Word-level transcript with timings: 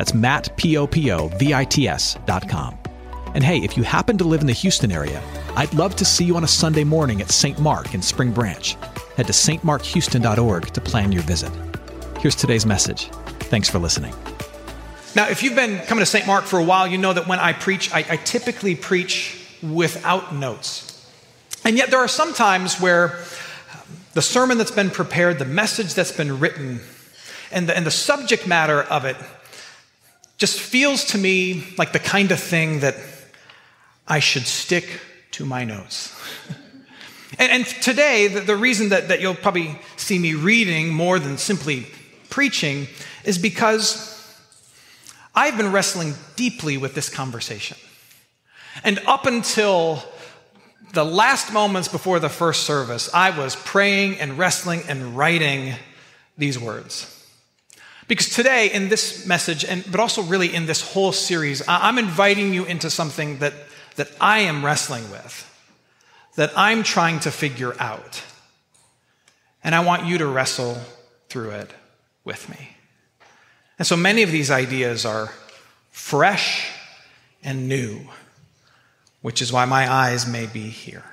That's 0.00 0.14
Matt, 0.14 0.56
P-O-P-O-V-I-T-S 0.56 2.16
dot 2.24 2.48
com. 2.48 2.78
And 3.34 3.44
hey, 3.44 3.58
if 3.58 3.76
you 3.76 3.82
happen 3.82 4.16
to 4.16 4.24
live 4.24 4.40
in 4.40 4.46
the 4.46 4.54
Houston 4.54 4.90
area, 4.90 5.22
I'd 5.56 5.74
love 5.74 5.94
to 5.96 6.06
see 6.06 6.24
you 6.24 6.36
on 6.36 6.44
a 6.44 6.48
Sunday 6.48 6.84
morning 6.84 7.20
at 7.20 7.30
St. 7.30 7.58
Mark 7.58 7.92
in 7.92 8.00
Spring 8.00 8.32
Branch. 8.32 8.78
Head 9.18 9.26
to 9.26 9.34
stmarkhouston.org 9.34 10.68
to 10.68 10.80
plan 10.80 11.12
your 11.12 11.20
visit. 11.24 11.52
Here's 12.18 12.34
today's 12.34 12.64
message. 12.64 13.10
Thanks 13.50 13.68
for 13.68 13.78
listening. 13.78 14.14
Now, 15.14 15.28
if 15.28 15.42
you've 15.42 15.54
been 15.54 15.76
coming 15.80 16.00
to 16.00 16.06
St. 16.06 16.26
Mark 16.26 16.44
for 16.44 16.58
a 16.58 16.64
while, 16.64 16.86
you 16.86 16.96
know 16.96 17.12
that 17.12 17.26
when 17.26 17.38
I 17.38 17.52
preach, 17.52 17.92
I, 17.92 17.98
I 18.08 18.16
typically 18.16 18.76
preach 18.76 19.38
without 19.62 20.34
notes. 20.34 21.06
And 21.62 21.76
yet, 21.76 21.90
there 21.90 22.00
are 22.00 22.08
some 22.08 22.32
times 22.32 22.80
where 22.80 23.18
the 24.14 24.22
sermon 24.22 24.56
that's 24.56 24.70
been 24.70 24.88
prepared, 24.88 25.38
the 25.38 25.44
message 25.44 25.92
that's 25.92 26.12
been 26.12 26.40
written, 26.40 26.80
and 27.52 27.68
the, 27.68 27.76
and 27.76 27.84
the 27.84 27.90
subject 27.90 28.46
matter 28.46 28.80
of 28.80 29.04
it 29.04 29.18
just 30.40 30.58
feels 30.58 31.04
to 31.04 31.18
me 31.18 31.62
like 31.76 31.92
the 31.92 31.98
kind 31.98 32.32
of 32.32 32.40
thing 32.40 32.80
that 32.80 32.96
I 34.08 34.20
should 34.20 34.46
stick 34.46 35.00
to 35.32 35.44
my 35.44 35.64
notes. 35.64 36.18
and, 37.38 37.52
and, 37.52 37.66
today, 37.66 38.26
the, 38.26 38.40
the 38.40 38.56
reason 38.56 38.88
that, 38.88 39.08
that 39.08 39.20
you'll 39.20 39.34
probably 39.34 39.78
see 39.96 40.18
me 40.18 40.32
reading 40.32 40.88
more 40.88 41.18
than 41.18 41.36
simply 41.36 41.86
preaching 42.30 42.88
is 43.22 43.36
because 43.36 44.16
I've 45.34 45.58
been 45.58 45.72
wrestling 45.72 46.14
deeply 46.36 46.78
with 46.78 46.94
this 46.94 47.10
conversation. 47.10 47.76
And 48.82 48.98
up 49.06 49.26
until 49.26 50.02
the 50.94 51.04
last 51.04 51.52
moments 51.52 51.86
before 51.88 52.18
the 52.18 52.30
first 52.30 52.62
service, 52.62 53.10
I 53.12 53.36
was 53.36 53.56
praying 53.56 54.18
and 54.20 54.38
wrestling 54.38 54.84
and 54.88 55.18
writing 55.18 55.74
these 56.38 56.58
words. 56.58 57.19
Because 58.10 58.28
today, 58.28 58.72
in 58.72 58.88
this 58.88 59.24
message, 59.24 59.64
and, 59.64 59.88
but 59.88 60.00
also 60.00 60.22
really 60.22 60.52
in 60.52 60.66
this 60.66 60.80
whole 60.80 61.12
series, 61.12 61.62
I'm 61.68 61.96
inviting 61.96 62.52
you 62.52 62.64
into 62.64 62.90
something 62.90 63.38
that, 63.38 63.54
that 63.94 64.10
I 64.20 64.40
am 64.40 64.64
wrestling 64.64 65.08
with, 65.12 65.48
that 66.34 66.50
I'm 66.56 66.82
trying 66.82 67.20
to 67.20 67.30
figure 67.30 67.72
out. 67.78 68.20
And 69.62 69.76
I 69.76 69.84
want 69.84 70.06
you 70.06 70.18
to 70.18 70.26
wrestle 70.26 70.78
through 71.28 71.50
it 71.50 71.70
with 72.24 72.48
me. 72.48 72.70
And 73.78 73.86
so 73.86 73.96
many 73.96 74.24
of 74.24 74.32
these 74.32 74.50
ideas 74.50 75.06
are 75.06 75.32
fresh 75.92 76.68
and 77.44 77.68
new, 77.68 78.00
which 79.22 79.40
is 79.40 79.52
why 79.52 79.66
my 79.66 79.88
eyes 79.88 80.26
may 80.26 80.46
be 80.46 80.68
here. 80.68 81.04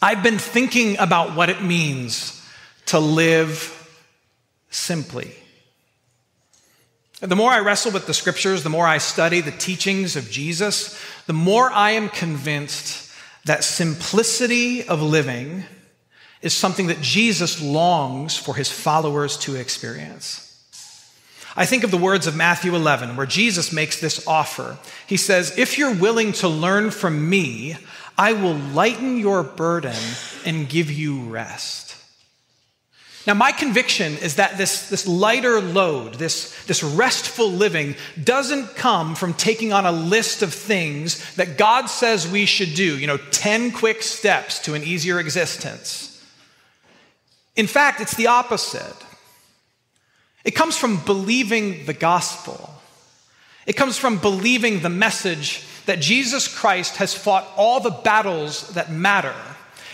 I've 0.00 0.22
been 0.22 0.38
thinking 0.38 0.96
about 0.96 1.36
what 1.36 1.50
it 1.50 1.62
means 1.62 2.39
to 2.90 2.98
live 2.98 3.76
simply. 4.70 5.32
The 7.20 7.36
more 7.36 7.50
I 7.50 7.60
wrestle 7.60 7.92
with 7.92 8.06
the 8.06 8.14
scriptures, 8.14 8.62
the 8.62 8.70
more 8.70 8.86
I 8.86 8.98
study 8.98 9.40
the 9.40 9.50
teachings 9.50 10.16
of 10.16 10.30
Jesus, 10.30 11.00
the 11.26 11.32
more 11.32 11.70
I 11.70 11.92
am 11.92 12.08
convinced 12.08 13.12
that 13.44 13.62
simplicity 13.62 14.86
of 14.86 15.02
living 15.02 15.64
is 16.42 16.54
something 16.54 16.86
that 16.86 17.00
Jesus 17.00 17.62
longs 17.62 18.36
for 18.36 18.54
his 18.56 18.70
followers 18.70 19.36
to 19.38 19.54
experience. 19.54 20.46
I 21.54 21.66
think 21.66 21.84
of 21.84 21.90
the 21.90 21.96
words 21.96 22.26
of 22.26 22.34
Matthew 22.34 22.74
11, 22.74 23.16
where 23.16 23.26
Jesus 23.26 23.72
makes 23.72 24.00
this 24.00 24.26
offer. 24.26 24.78
He 25.06 25.16
says, 25.16 25.58
If 25.58 25.78
you're 25.78 25.94
willing 25.94 26.32
to 26.34 26.48
learn 26.48 26.90
from 26.90 27.28
me, 27.28 27.76
I 28.16 28.32
will 28.32 28.54
lighten 28.54 29.18
your 29.18 29.42
burden 29.42 29.96
and 30.46 30.68
give 30.68 30.90
you 30.90 31.20
rest. 31.24 31.89
Now, 33.26 33.34
my 33.34 33.52
conviction 33.52 34.16
is 34.18 34.36
that 34.36 34.56
this, 34.56 34.88
this 34.88 35.06
lighter 35.06 35.60
load, 35.60 36.14
this, 36.14 36.64
this 36.64 36.82
restful 36.82 37.50
living, 37.50 37.96
doesn't 38.22 38.76
come 38.76 39.14
from 39.14 39.34
taking 39.34 39.74
on 39.74 39.84
a 39.84 39.92
list 39.92 40.42
of 40.42 40.54
things 40.54 41.34
that 41.34 41.58
God 41.58 41.86
says 41.86 42.26
we 42.26 42.46
should 42.46 42.74
do, 42.74 42.98
you 42.98 43.06
know, 43.06 43.18
10 43.18 43.72
quick 43.72 44.02
steps 44.02 44.58
to 44.60 44.74
an 44.74 44.82
easier 44.82 45.20
existence. 45.20 46.24
In 47.56 47.66
fact, 47.66 48.00
it's 48.00 48.16
the 48.16 48.28
opposite. 48.28 48.96
It 50.42 50.52
comes 50.52 50.78
from 50.78 51.04
believing 51.04 51.84
the 51.84 51.92
gospel, 51.92 52.74
it 53.66 53.74
comes 53.74 53.98
from 53.98 54.16
believing 54.16 54.80
the 54.80 54.88
message 54.88 55.62
that 55.84 56.00
Jesus 56.00 56.48
Christ 56.48 56.96
has 56.96 57.14
fought 57.14 57.46
all 57.56 57.80
the 57.80 57.90
battles 57.90 58.68
that 58.70 58.90
matter 58.90 59.34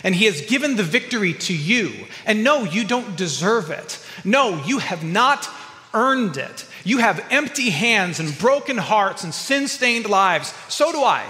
and 0.02 0.14
he 0.14 0.26
has 0.26 0.42
given 0.42 0.76
the 0.76 0.82
victory 0.82 1.32
to 1.34 1.56
you. 1.56 1.92
And 2.24 2.44
no, 2.44 2.64
you 2.64 2.84
don't 2.84 3.16
deserve 3.16 3.70
it. 3.70 4.04
No, 4.24 4.62
you 4.64 4.78
have 4.78 5.04
not 5.04 5.48
earned 5.94 6.36
it. 6.36 6.66
You 6.84 6.98
have 6.98 7.24
empty 7.30 7.70
hands 7.70 8.20
and 8.20 8.38
broken 8.38 8.78
hearts 8.78 9.24
and 9.24 9.34
sin 9.34 9.68
stained 9.68 10.06
lives. 10.06 10.52
So 10.68 10.92
do 10.92 11.02
I. 11.02 11.24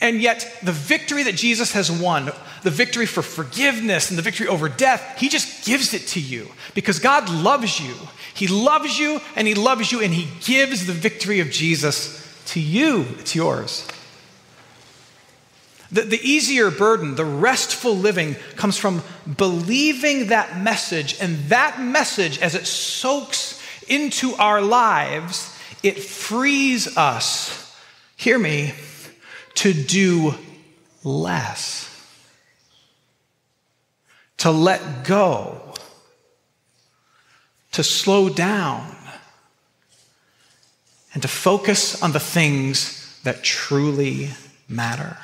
And 0.00 0.20
yet, 0.20 0.58
the 0.62 0.72
victory 0.72 1.24
that 1.24 1.34
Jesus 1.34 1.72
has 1.72 1.90
won, 1.90 2.30
the 2.62 2.70
victory 2.70 3.06
for 3.06 3.22
forgiveness 3.22 4.10
and 4.10 4.18
the 4.18 4.22
victory 4.22 4.46
over 4.46 4.68
death, 4.68 5.18
he 5.18 5.28
just 5.28 5.64
gives 5.64 5.94
it 5.94 6.06
to 6.08 6.20
you 6.20 6.48
because 6.74 6.98
God 6.98 7.28
loves 7.30 7.80
you. 7.80 7.94
He 8.34 8.46
loves 8.46 8.98
you 8.98 9.20
and 9.34 9.48
he 9.48 9.54
loves 9.54 9.90
you 9.90 10.00
and 10.00 10.14
he 10.14 10.28
gives 10.44 10.86
the 10.86 10.92
victory 10.92 11.40
of 11.40 11.50
Jesus 11.50 12.24
to 12.46 12.60
you. 12.60 13.06
It's 13.18 13.34
yours. 13.34 13.88
The, 15.90 16.02
the 16.02 16.20
easier 16.20 16.70
burden, 16.70 17.14
the 17.14 17.24
restful 17.24 17.96
living, 17.96 18.36
comes 18.56 18.76
from 18.76 19.02
believing 19.36 20.28
that 20.28 20.58
message, 20.58 21.18
and 21.20 21.38
that 21.48 21.80
message, 21.80 22.38
as 22.40 22.54
it 22.54 22.66
soaks 22.66 23.60
into 23.88 24.34
our 24.34 24.60
lives, 24.60 25.54
it 25.82 25.98
frees 25.98 26.96
us, 26.96 27.74
hear 28.16 28.38
me, 28.38 28.74
to 29.54 29.72
do 29.72 30.34
less, 31.04 31.84
to 34.38 34.50
let 34.50 35.04
go, 35.04 35.74
to 37.72 37.82
slow 37.82 38.28
down, 38.28 38.94
and 41.14 41.22
to 41.22 41.28
focus 41.28 42.02
on 42.02 42.12
the 42.12 42.20
things 42.20 43.18
that 43.24 43.42
truly 43.42 44.30
matter. 44.68 45.16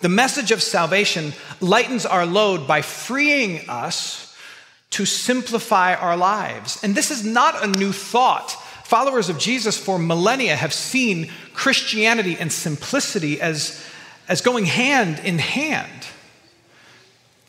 The 0.00 0.08
message 0.08 0.50
of 0.50 0.62
salvation 0.62 1.32
lightens 1.60 2.06
our 2.06 2.24
load 2.24 2.66
by 2.66 2.82
freeing 2.82 3.68
us 3.68 4.34
to 4.90 5.04
simplify 5.04 5.94
our 5.94 6.16
lives. 6.16 6.82
And 6.82 6.94
this 6.94 7.10
is 7.10 7.24
not 7.24 7.62
a 7.62 7.68
new 7.68 7.92
thought. 7.92 8.50
Followers 8.84 9.28
of 9.28 9.38
Jesus 9.38 9.76
for 9.76 9.98
millennia 9.98 10.56
have 10.56 10.72
seen 10.72 11.30
Christianity 11.54 12.36
and 12.38 12.50
simplicity 12.50 13.40
as, 13.40 13.80
as 14.26 14.40
going 14.40 14.64
hand 14.64 15.20
in 15.20 15.38
hand. 15.38 16.06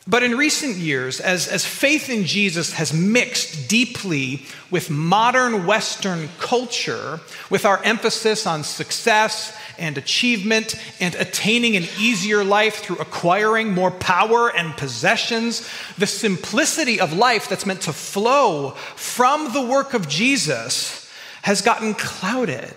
But 0.06 0.24
in 0.24 0.36
recent 0.36 0.78
years, 0.78 1.20
as, 1.20 1.46
as 1.46 1.64
faith 1.64 2.10
in 2.10 2.24
Jesus 2.24 2.72
has 2.72 2.92
mixed 2.92 3.68
deeply 3.68 4.44
with 4.68 4.90
modern 4.90 5.64
Western 5.64 6.28
culture, 6.40 7.20
with 7.50 7.64
our 7.64 7.80
emphasis 7.84 8.44
on 8.44 8.64
success 8.64 9.56
and 9.78 9.96
achievement 9.96 10.74
and 10.98 11.14
attaining 11.14 11.76
an 11.76 11.86
easier 12.00 12.42
life 12.42 12.78
through 12.78 12.96
acquiring 12.96 13.72
more 13.72 13.92
power 13.92 14.50
and 14.50 14.76
possessions, 14.76 15.68
the 15.96 16.08
simplicity 16.08 16.98
of 16.98 17.12
life 17.12 17.48
that's 17.48 17.66
meant 17.66 17.82
to 17.82 17.92
flow 17.92 18.70
from 18.96 19.52
the 19.52 19.62
work 19.62 19.94
of 19.94 20.08
Jesus 20.08 21.08
has 21.42 21.62
gotten 21.62 21.94
clouded, 21.94 22.74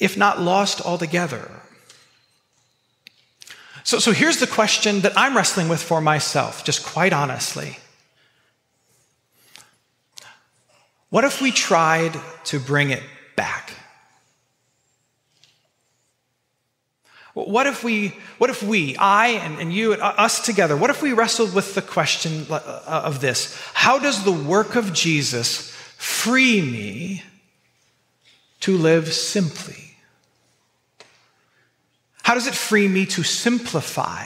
if 0.00 0.16
not 0.16 0.40
lost 0.40 0.80
altogether. 0.80 1.59
So, 3.84 3.98
so 3.98 4.12
here's 4.12 4.38
the 4.38 4.46
question 4.46 5.00
that 5.00 5.12
I'm 5.16 5.36
wrestling 5.36 5.68
with 5.68 5.82
for 5.82 6.00
myself, 6.00 6.64
just 6.64 6.84
quite 6.84 7.12
honestly. 7.12 7.78
What 11.10 11.24
if 11.24 11.40
we 11.40 11.50
tried 11.50 12.16
to 12.44 12.60
bring 12.60 12.90
it 12.90 13.02
back? 13.36 13.72
What 17.34 17.66
if 17.66 17.84
we, 17.84 18.16
what 18.38 18.50
if 18.50 18.62
we, 18.62 18.96
I 18.96 19.28
and, 19.28 19.58
and 19.60 19.72
you 19.72 19.92
and 19.92 20.02
us 20.02 20.44
together, 20.44 20.76
what 20.76 20.90
if 20.90 21.00
we 21.00 21.12
wrestled 21.12 21.54
with 21.54 21.74
the 21.74 21.82
question 21.82 22.46
uh, 22.50 22.82
of 22.86 23.20
this? 23.20 23.56
How 23.72 23.98
does 23.98 24.24
the 24.24 24.32
work 24.32 24.74
of 24.74 24.92
Jesus 24.92 25.70
free 25.96 26.60
me 26.60 27.22
to 28.60 28.76
live 28.76 29.12
simply? 29.12 29.89
How 32.30 32.34
does 32.34 32.46
it 32.46 32.54
free 32.54 32.86
me 32.86 33.06
to 33.06 33.24
simplify? 33.24 34.24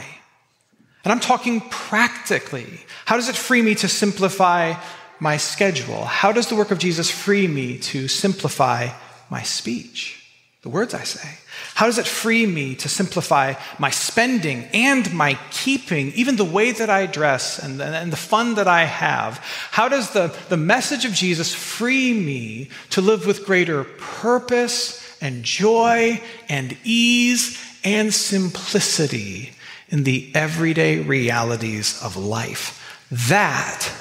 And 1.05 1.11
I'm 1.11 1.21
talking 1.21 1.63
practically. 1.71 2.81
How 3.07 3.17
does 3.17 3.31
it 3.31 3.35
free 3.35 3.63
me 3.63 3.75
to 3.77 3.89
simplify 3.89 4.75
my 5.21 5.39
schedule? 5.39 6.05
How 6.05 6.31
does 6.31 6.49
the 6.49 6.55
work 6.55 6.71
of 6.71 6.77
Jesus 6.77 7.11
free 7.11 7.49
me 7.49 7.79
to 7.79 8.07
simplify 8.07 8.91
my 9.31 9.41
speech? 9.41 10.23
The 10.61 10.69
words 10.69 10.93
I 10.93 11.05
say. 11.05 11.39
How 11.73 11.87
does 11.87 11.97
it 11.97 12.07
free 12.07 12.45
me 12.45 12.75
to 12.75 12.91
simplify 12.91 13.55
my 13.79 13.89
spending 13.89 14.65
and 14.75 15.11
my 15.15 15.39
keeping, 15.51 16.13
even 16.13 16.37
the 16.37 16.45
way 16.45 16.73
that 16.73 16.91
I 16.91 17.07
dress 17.07 17.59
and, 17.59 17.81
and 17.81 18.13
the 18.13 18.19
fun 18.19 18.57
that 18.57 18.69
I 18.69 18.85
have? 18.85 19.39
How 19.71 19.89
does 19.89 20.11
the, 20.11 20.37
the 20.51 20.59
message 20.59 21.07
of 21.07 21.13
Jesus 21.13 21.55
free 21.55 22.13
me 22.13 22.69
to 22.91 23.01
live 23.01 23.25
with 23.25 23.47
greater 23.47 23.85
purpose 23.85 25.01
and 25.23 25.43
joy 25.43 26.21
and 26.51 26.77
ease 26.85 27.59
and 27.85 28.13
simplicity 28.13 29.53
in 29.89 30.05
the 30.05 30.33
everyday 30.35 31.01
realities 31.01 32.01
of 32.03 32.17
life? 32.17 33.07
That 33.11 33.93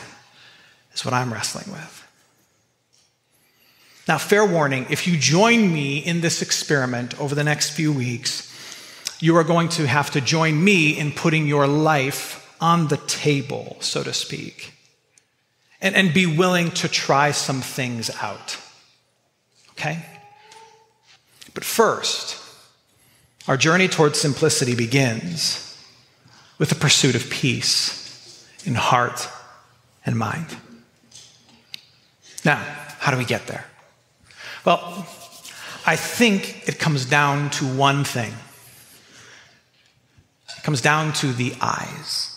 is 0.94 1.06
what 1.06 1.14
I'm 1.14 1.32
wrestling 1.32 1.72
with. 1.72 2.00
Now, 4.08 4.18
fair 4.18 4.46
warning 4.46 4.86
if 4.90 5.08
you 5.08 5.18
join 5.18 5.72
me 5.72 6.00
in 6.00 6.22
this 6.22 6.42
experiment 6.42 7.20
over 7.20 7.36
the 7.36 7.44
next 7.44 7.72
few 7.72 7.94
weeks, 7.94 8.50
you 9.22 9.38
are 9.38 9.44
going 9.44 9.70
to 9.70 9.88
have 9.88 10.12
to 10.12 10.22
join 10.22 10.62
me 10.62 10.98
in 10.98 11.12
putting 11.12 11.48
your 11.48 11.68
life 11.68 12.40
on 12.60 12.88
the 12.88 12.98
table, 12.98 13.78
so 13.80 14.04
to 14.04 14.14
speak, 14.14 14.74
and, 15.82 15.96
and 15.96 16.14
be 16.14 16.26
willing 16.26 16.72
to 16.72 16.88
try 16.90 17.32
some 17.32 17.62
things 17.62 18.10
out. 18.22 18.58
Okay? 19.72 20.06
But 21.54 21.64
first, 21.64 22.43
our 23.48 23.58
journey 23.58 23.88
towards 23.88 24.20
simplicity 24.20 24.76
begins 24.76 25.78
with 26.58 26.70
the 26.70 26.76
pursuit 26.76 27.16
of 27.16 27.30
peace 27.30 28.48
in 28.66 28.76
heart 28.76 29.28
and 30.06 30.18
mind. 30.18 30.56
Now, 32.46 32.56
how 33.00 33.12
do 33.12 33.18
we 33.18 33.26
get 33.26 33.48
there? 33.48 33.66
Well, 34.66 35.06
I 35.86 35.98
think 35.98 36.68
it 36.68 36.80
comes 36.80 37.06
down 37.06 37.50
to 37.52 37.66
one 37.66 38.06
thing. 38.06 38.34
It 40.58 40.64
comes 40.64 40.80
down 40.80 41.12
to 41.14 41.34
the 41.34 41.54
eyes. 41.60 42.30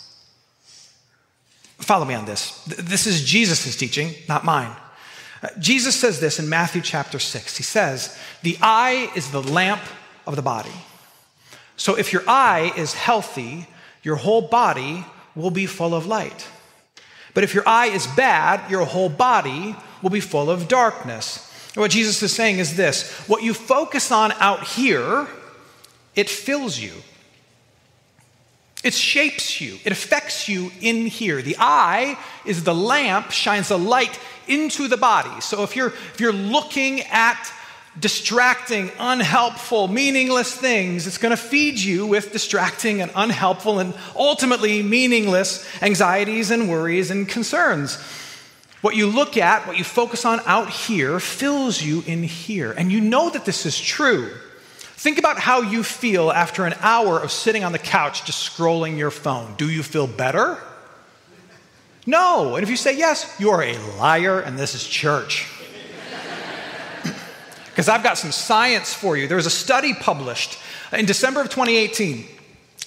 Follow 1.79 2.05
me 2.05 2.15
on 2.15 2.25
this. 2.25 2.65
This 2.65 3.07
is 3.07 3.25
Jesus' 3.25 3.77
teaching, 3.77 4.15
not 4.29 4.45
mine. 4.45 4.75
Uh, 5.43 5.49
Jesus 5.61 5.95
says 5.95 6.19
this 6.19 6.41
in 6.41 6.49
Matthew 6.49 6.83
chapter 6.83 7.21
6. 7.21 7.57
He 7.57 7.63
says, 7.63 8.19
The 8.43 8.59
eye 8.61 9.13
is 9.15 9.31
the 9.31 9.43
lamp 9.43 9.83
of 10.27 10.35
the 10.35 10.43
body. 10.43 10.73
So 11.77 11.97
if 11.97 12.13
your 12.13 12.23
eye 12.27 12.73
is 12.77 12.95
healthy, 12.95 13.67
your 14.03 14.17
whole 14.17 14.43
body 14.43 15.05
will 15.35 15.51
be 15.51 15.67
full 15.67 15.95
of 15.95 16.07
light. 16.07 16.47
But 17.35 17.45
if 17.45 17.53
your 17.53 17.69
eye 17.69 17.89
is 17.89 18.07
bad, 18.07 18.71
your 18.71 18.85
whole 18.85 19.11
body 19.11 19.77
will 20.03 20.11
be 20.11 20.21
full 20.21 20.51
of 20.51 20.69
darkness. 20.69 21.53
And 21.75 21.83
what 21.83 21.91
Jesus 21.91 22.23
is 22.23 22.33
saying 22.33 22.59
is 22.59 22.77
this 22.77 23.11
what 23.29 23.43
you 23.43 23.53
focus 23.53 24.11
on 24.11 24.33
out 24.33 24.67
here, 24.67 25.27
it 26.15 26.31
fills 26.31 26.79
you. 26.79 26.93
It 28.83 28.95
shapes 28.95 29.61
you. 29.61 29.79
It 29.85 29.93
affects 29.93 30.49
you 30.49 30.71
in 30.81 31.07
here. 31.07 31.43
The 31.43 31.57
eye 31.59 32.17
is 32.45 32.65
the 32.65 32.75
lamp, 32.75 33.33
shines 33.33 33.71
a 33.71 33.77
light 33.77 34.19
into 34.47 34.87
the 34.87 34.97
body. 34.97 35.41
So 35.41 35.63
if 35.65 35.75
you're, 35.75 35.89
if 35.89 36.21
you're 36.21 36.33
looking 36.33 37.01
at 37.03 37.53
distracting, 37.99 38.91
unhelpful, 38.99 39.89
meaningless 39.89 40.55
things, 40.55 41.07
it's 41.07 41.19
going 41.19 41.31
to 41.31 41.37
feed 41.37 41.79
you 41.79 42.07
with 42.07 42.33
distracting 42.33 43.01
and 43.01 43.11
unhelpful 43.15 43.79
and 43.79 43.95
ultimately 44.15 44.83
meaningless 44.83 45.67
anxieties 45.83 46.51
and 46.51 46.69
worries 46.69 47.11
and 47.11 47.29
concerns. 47.29 47.97
What 48.83 48.95
you 48.95 49.07
look 49.07 49.37
at, 49.37 49.67
what 49.67 49.79
you 49.79 49.85
focus 49.85 50.25
on 50.25 50.41
out 50.47 50.71
here, 50.71 51.19
fills 51.19 51.83
you 51.83 52.03
in 52.07 52.23
here. 52.23 52.73
And 52.73 52.93
you 52.93 53.01
know 53.01 53.31
that 53.31 53.45
this 53.45 53.67
is 53.67 53.79
true. 53.79 54.31
Think 54.79 55.19
about 55.19 55.39
how 55.39 55.63
you 55.63 55.83
feel 55.83 56.31
after 56.31 56.67
an 56.67 56.75
hour 56.81 57.19
of 57.19 57.33
sitting 57.33 57.65
on 57.65 57.73
the 57.73 57.79
couch 57.79 58.25
just 58.25 58.49
scrolling 58.49 58.97
your 58.97 59.11
phone. 59.11 59.55
Do 59.57 59.69
you 59.71 59.83
feel 59.83 60.07
better? 60.07 60.59
No. 62.07 62.55
And 62.57 62.63
if 62.63 62.71
you 62.71 62.77
say 62.77 62.97
yes, 62.97 63.35
you 63.39 63.51
are 63.51 63.63
a 63.63 63.77
liar 63.99 64.41
and 64.41 64.59
this 64.59 64.75
is 64.75 64.87
church. 64.87 65.49
Because 67.77 67.91
I've 67.91 68.03
got 68.03 68.17
some 68.17 68.33
science 68.33 68.95
for 68.95 69.19
you. 69.19 69.29
There 69.29 69.37
was 69.37 69.45
a 69.45 69.51
study 69.51 69.93
published 69.93 70.59
in 70.95 71.05
December 71.05 71.43
of 71.43 71.51
2018 71.51 72.25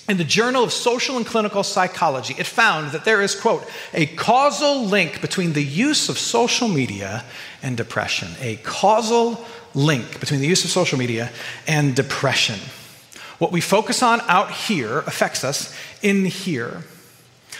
in 0.07 0.18
the 0.18 0.24
Journal 0.24 0.63
of 0.63 0.74
Social 0.74 1.18
and 1.18 1.25
Clinical 1.25 1.62
Psychology, 1.62 2.33
it 2.39 2.47
found 2.47 2.94
that 2.94 3.06
there 3.06 3.21
is, 3.21 3.39
quote, 3.39 3.63
a 3.94 4.07
causal 4.07 4.83
link 4.83 5.21
between 5.21 5.53
the 5.53 5.63
use 5.63 6.09
of 6.09 6.18
social 6.18 6.68
media 6.68 7.24
and 7.62 7.77
depression. 7.77 8.30
A 8.41 8.56
causal 8.57 9.45
link 9.75 10.19
between 10.19 10.39
the 10.39 10.47
use 10.47 10.65
of 10.65 10.71
social 10.71 10.97
media 10.97 11.30
and 11.68 11.95
depression. 11.95 12.59
What 13.38 13.51
we 13.51 13.62
focus 13.62 14.01
on 14.01 14.21
out 14.21 14.50
here 14.50 14.97
affects 15.00 15.44
us 15.44 15.77
in 16.01 16.25
here. 16.25 16.83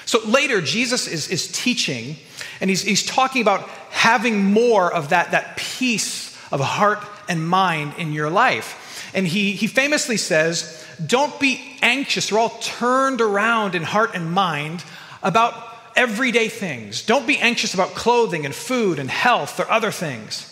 So 0.06 0.20
later, 0.26 0.60
Jesus 0.60 1.08
is, 1.08 1.28
is 1.28 1.52
teaching, 1.52 2.16
and 2.60 2.72
he's, 2.72 2.82
he's 2.82 3.06
talking 3.06 3.44
about 3.44 3.70
having 3.92 4.44
more 4.44 4.92
of 4.92 5.10
that, 5.10 5.30
that 5.32 5.56
peace 5.56 6.36
of 6.52 6.62
heart 6.62 7.06
and 7.30 7.48
mind 7.48 7.94
in 7.98 8.12
your 8.12 8.30
life. 8.30 9.10
And 9.14 9.26
he, 9.26 9.54
he 9.54 9.68
famously 9.68 10.18
says, 10.18 10.86
don't 11.06 11.40
be 11.40 11.78
anxious. 11.82 12.32
We're 12.32 12.40
all 12.40 12.58
turned 12.60 13.22
around 13.22 13.76
in 13.76 13.84
heart 13.84 14.12
and 14.16 14.32
mind 14.32 14.84
about 15.24 15.54
everyday 15.96 16.50
things. 16.50 17.06
Don't 17.06 17.26
be 17.26 17.38
anxious 17.38 17.74
about 17.74 17.90
clothing 17.96 18.46
and 18.46 18.54
food 18.54 19.00
and 19.00 19.10
health 19.10 19.60
or 19.60 19.70
other 19.70 19.92
things. 19.92 20.46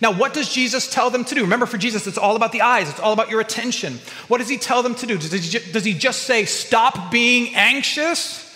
Now, 0.00 0.12
what 0.12 0.32
does 0.32 0.52
Jesus 0.52 0.90
tell 0.90 1.10
them 1.10 1.24
to 1.24 1.34
do? 1.34 1.42
Remember, 1.42 1.66
for 1.66 1.76
Jesus, 1.76 2.06
it's 2.06 2.16
all 2.16 2.36
about 2.36 2.52
the 2.52 2.62
eyes, 2.62 2.88
it's 2.88 3.00
all 3.00 3.12
about 3.12 3.28
your 3.28 3.40
attention. 3.40 3.98
What 4.28 4.38
does 4.38 4.48
he 4.48 4.56
tell 4.56 4.82
them 4.82 4.94
to 4.96 5.06
do? 5.06 5.18
Does 5.18 5.32
he, 5.32 5.72
does 5.72 5.84
he 5.84 5.92
just 5.92 6.22
say, 6.22 6.44
stop 6.46 7.10
being 7.10 7.54
anxious? 7.54 8.46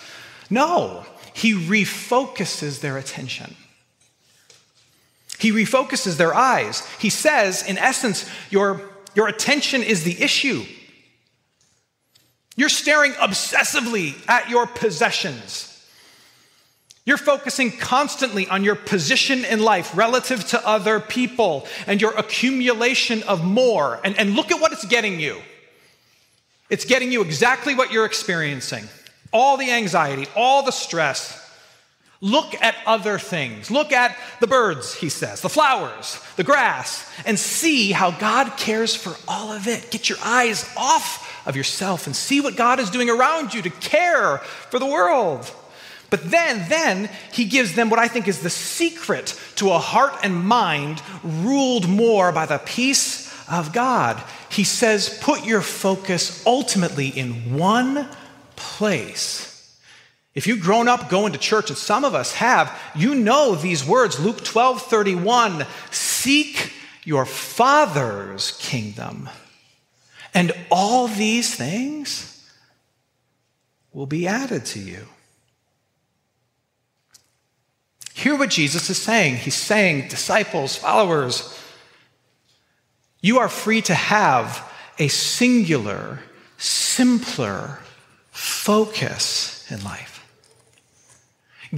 No, 0.49 1.05
he 1.33 1.53
refocuses 1.53 2.79
their 2.81 2.97
attention. 2.97 3.55
He 5.37 5.51
refocuses 5.51 6.17
their 6.17 6.33
eyes. 6.33 6.85
He 6.99 7.09
says, 7.09 7.67
in 7.67 7.77
essence, 7.77 8.29
your, 8.49 8.81
your 9.13 9.27
attention 9.27 9.83
is 9.83 10.03
the 10.03 10.21
issue. 10.21 10.65
You're 12.55 12.69
staring 12.69 13.11
obsessively 13.13 14.15
at 14.29 14.49
your 14.49 14.65
possessions. 14.65 15.71
You're 17.05 17.17
focusing 17.17 17.71
constantly 17.71 18.47
on 18.47 18.63
your 18.63 18.75
position 18.75 19.45
in 19.45 19.59
life 19.59 19.95
relative 19.95 20.45
to 20.47 20.67
other 20.67 20.99
people 20.99 21.67
and 21.85 22.01
your 22.01 22.13
accumulation 22.13 23.21
of 23.23 23.43
more. 23.43 23.99
And, 24.03 24.17
and 24.17 24.35
look 24.35 24.51
at 24.51 24.59
what 24.59 24.71
it's 24.71 24.85
getting 24.85 25.19
you. 25.19 25.39
It's 26.69 26.85
getting 26.85 27.11
you 27.11 27.21
exactly 27.21 27.75
what 27.75 27.91
you're 27.91 28.05
experiencing 28.05 28.87
all 29.31 29.57
the 29.57 29.69
anxiety, 29.69 30.27
all 30.33 30.63
the 30.63 30.71
stress. 30.71 31.41
Look 32.21 32.55
at 32.61 32.75
other 32.85 33.19
things. 33.19 33.69
Look 33.69 33.91
at 33.91 34.17
the 34.39 34.47
birds, 34.47 34.95
he 34.95 35.09
says, 35.09 35.41
the 35.41 35.49
flowers, 35.49 36.19
the 36.37 36.43
grass, 36.43 37.09
and 37.25 37.37
see 37.37 37.91
how 37.91 38.11
God 38.11 38.57
cares 38.57 38.95
for 38.95 39.15
all 39.27 39.51
of 39.51 39.67
it. 39.67 39.91
Get 39.91 40.09
your 40.09 40.17
eyes 40.23 40.69
off 40.77 41.45
of 41.45 41.55
yourself 41.55 42.07
and 42.07 42.15
see 42.15 42.41
what 42.41 42.55
God 42.55 42.79
is 42.79 42.89
doing 42.89 43.09
around 43.09 43.53
you 43.53 43.61
to 43.61 43.69
care 43.69 44.37
for 44.69 44.79
the 44.79 44.85
world. 44.85 45.51
But 46.09 46.31
then, 46.31 46.69
then 46.69 47.09
he 47.31 47.45
gives 47.45 47.75
them 47.75 47.89
what 47.89 47.99
I 47.99 48.07
think 48.07 48.27
is 48.27 48.39
the 48.39 48.49
secret 48.49 49.39
to 49.55 49.71
a 49.71 49.79
heart 49.79 50.13
and 50.23 50.45
mind 50.45 51.01
ruled 51.23 51.89
more 51.89 52.31
by 52.31 52.45
the 52.45 52.59
peace 52.59 53.33
of 53.49 53.73
God. 53.73 54.23
He 54.49 54.63
says, 54.63 55.19
put 55.21 55.45
your 55.45 55.61
focus 55.61 56.43
ultimately 56.45 57.09
in 57.09 57.57
one 57.57 58.07
place. 58.55 59.54
If 60.35 60.47
you've 60.47 60.61
grown 60.61 60.87
up 60.87 61.09
going 61.09 61.33
to 61.33 61.39
church, 61.39 61.69
and 61.69 61.77
some 61.77 62.03
of 62.03 62.13
us 62.13 62.33
have, 62.33 62.77
you 62.93 63.15
know 63.15 63.55
these 63.55 63.87
words, 63.87 64.19
Luke 64.19 64.43
12 64.43 64.81
31, 64.81 65.65
seek 65.91 66.73
your 67.03 67.25
Father's 67.25 68.51
kingdom 68.59 69.29
and 70.35 70.51
all 70.69 71.07
these 71.07 71.55
things 71.55 72.45
will 73.93 74.05
be 74.05 74.27
added 74.27 74.65
to 74.65 74.79
you. 74.79 75.07
Hear 78.13 78.35
what 78.35 78.49
Jesus 78.49 78.89
is 78.89 79.01
saying. 79.01 79.37
He's 79.37 79.55
saying, 79.55 80.09
disciples, 80.09 80.75
followers, 80.75 81.57
you 83.21 83.39
are 83.39 83.49
free 83.49 83.81
to 83.83 83.95
have 83.95 84.69
a 84.99 85.07
singular, 85.07 86.19
simpler 86.57 87.79
focus 88.31 89.65
in 89.71 89.83
life. 89.83 90.14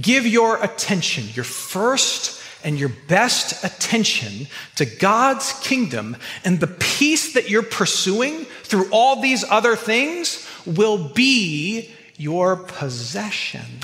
Give 0.00 0.26
your 0.26 0.62
attention, 0.62 1.24
your 1.34 1.44
first 1.44 2.42
and 2.64 2.78
your 2.78 2.90
best 3.06 3.64
attention 3.64 4.48
to 4.76 4.84
God's 4.84 5.52
kingdom, 5.60 6.16
and 6.44 6.58
the 6.58 6.66
peace 6.66 7.34
that 7.34 7.48
you're 7.48 7.62
pursuing 7.62 8.44
through 8.64 8.88
all 8.90 9.20
these 9.20 9.44
other 9.44 9.76
things 9.76 10.46
will 10.66 11.08
be 11.08 11.90
your 12.16 12.56
possession. 12.56 13.80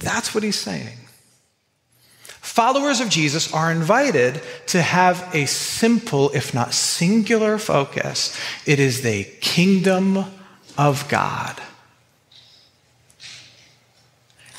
That's 0.00 0.34
what 0.34 0.42
he's 0.42 0.58
saying. 0.58 0.98
Followers 2.40 3.00
of 3.00 3.08
Jesus 3.08 3.52
are 3.52 3.70
invited 3.70 4.42
to 4.68 4.82
have 4.82 5.28
a 5.34 5.46
simple, 5.46 6.30
if 6.30 6.52
not 6.52 6.74
singular, 6.74 7.56
focus. 7.56 8.36
It 8.66 8.80
is 8.80 9.02
the 9.02 9.24
kingdom 9.40 10.24
of 10.76 11.08
God. 11.08 11.62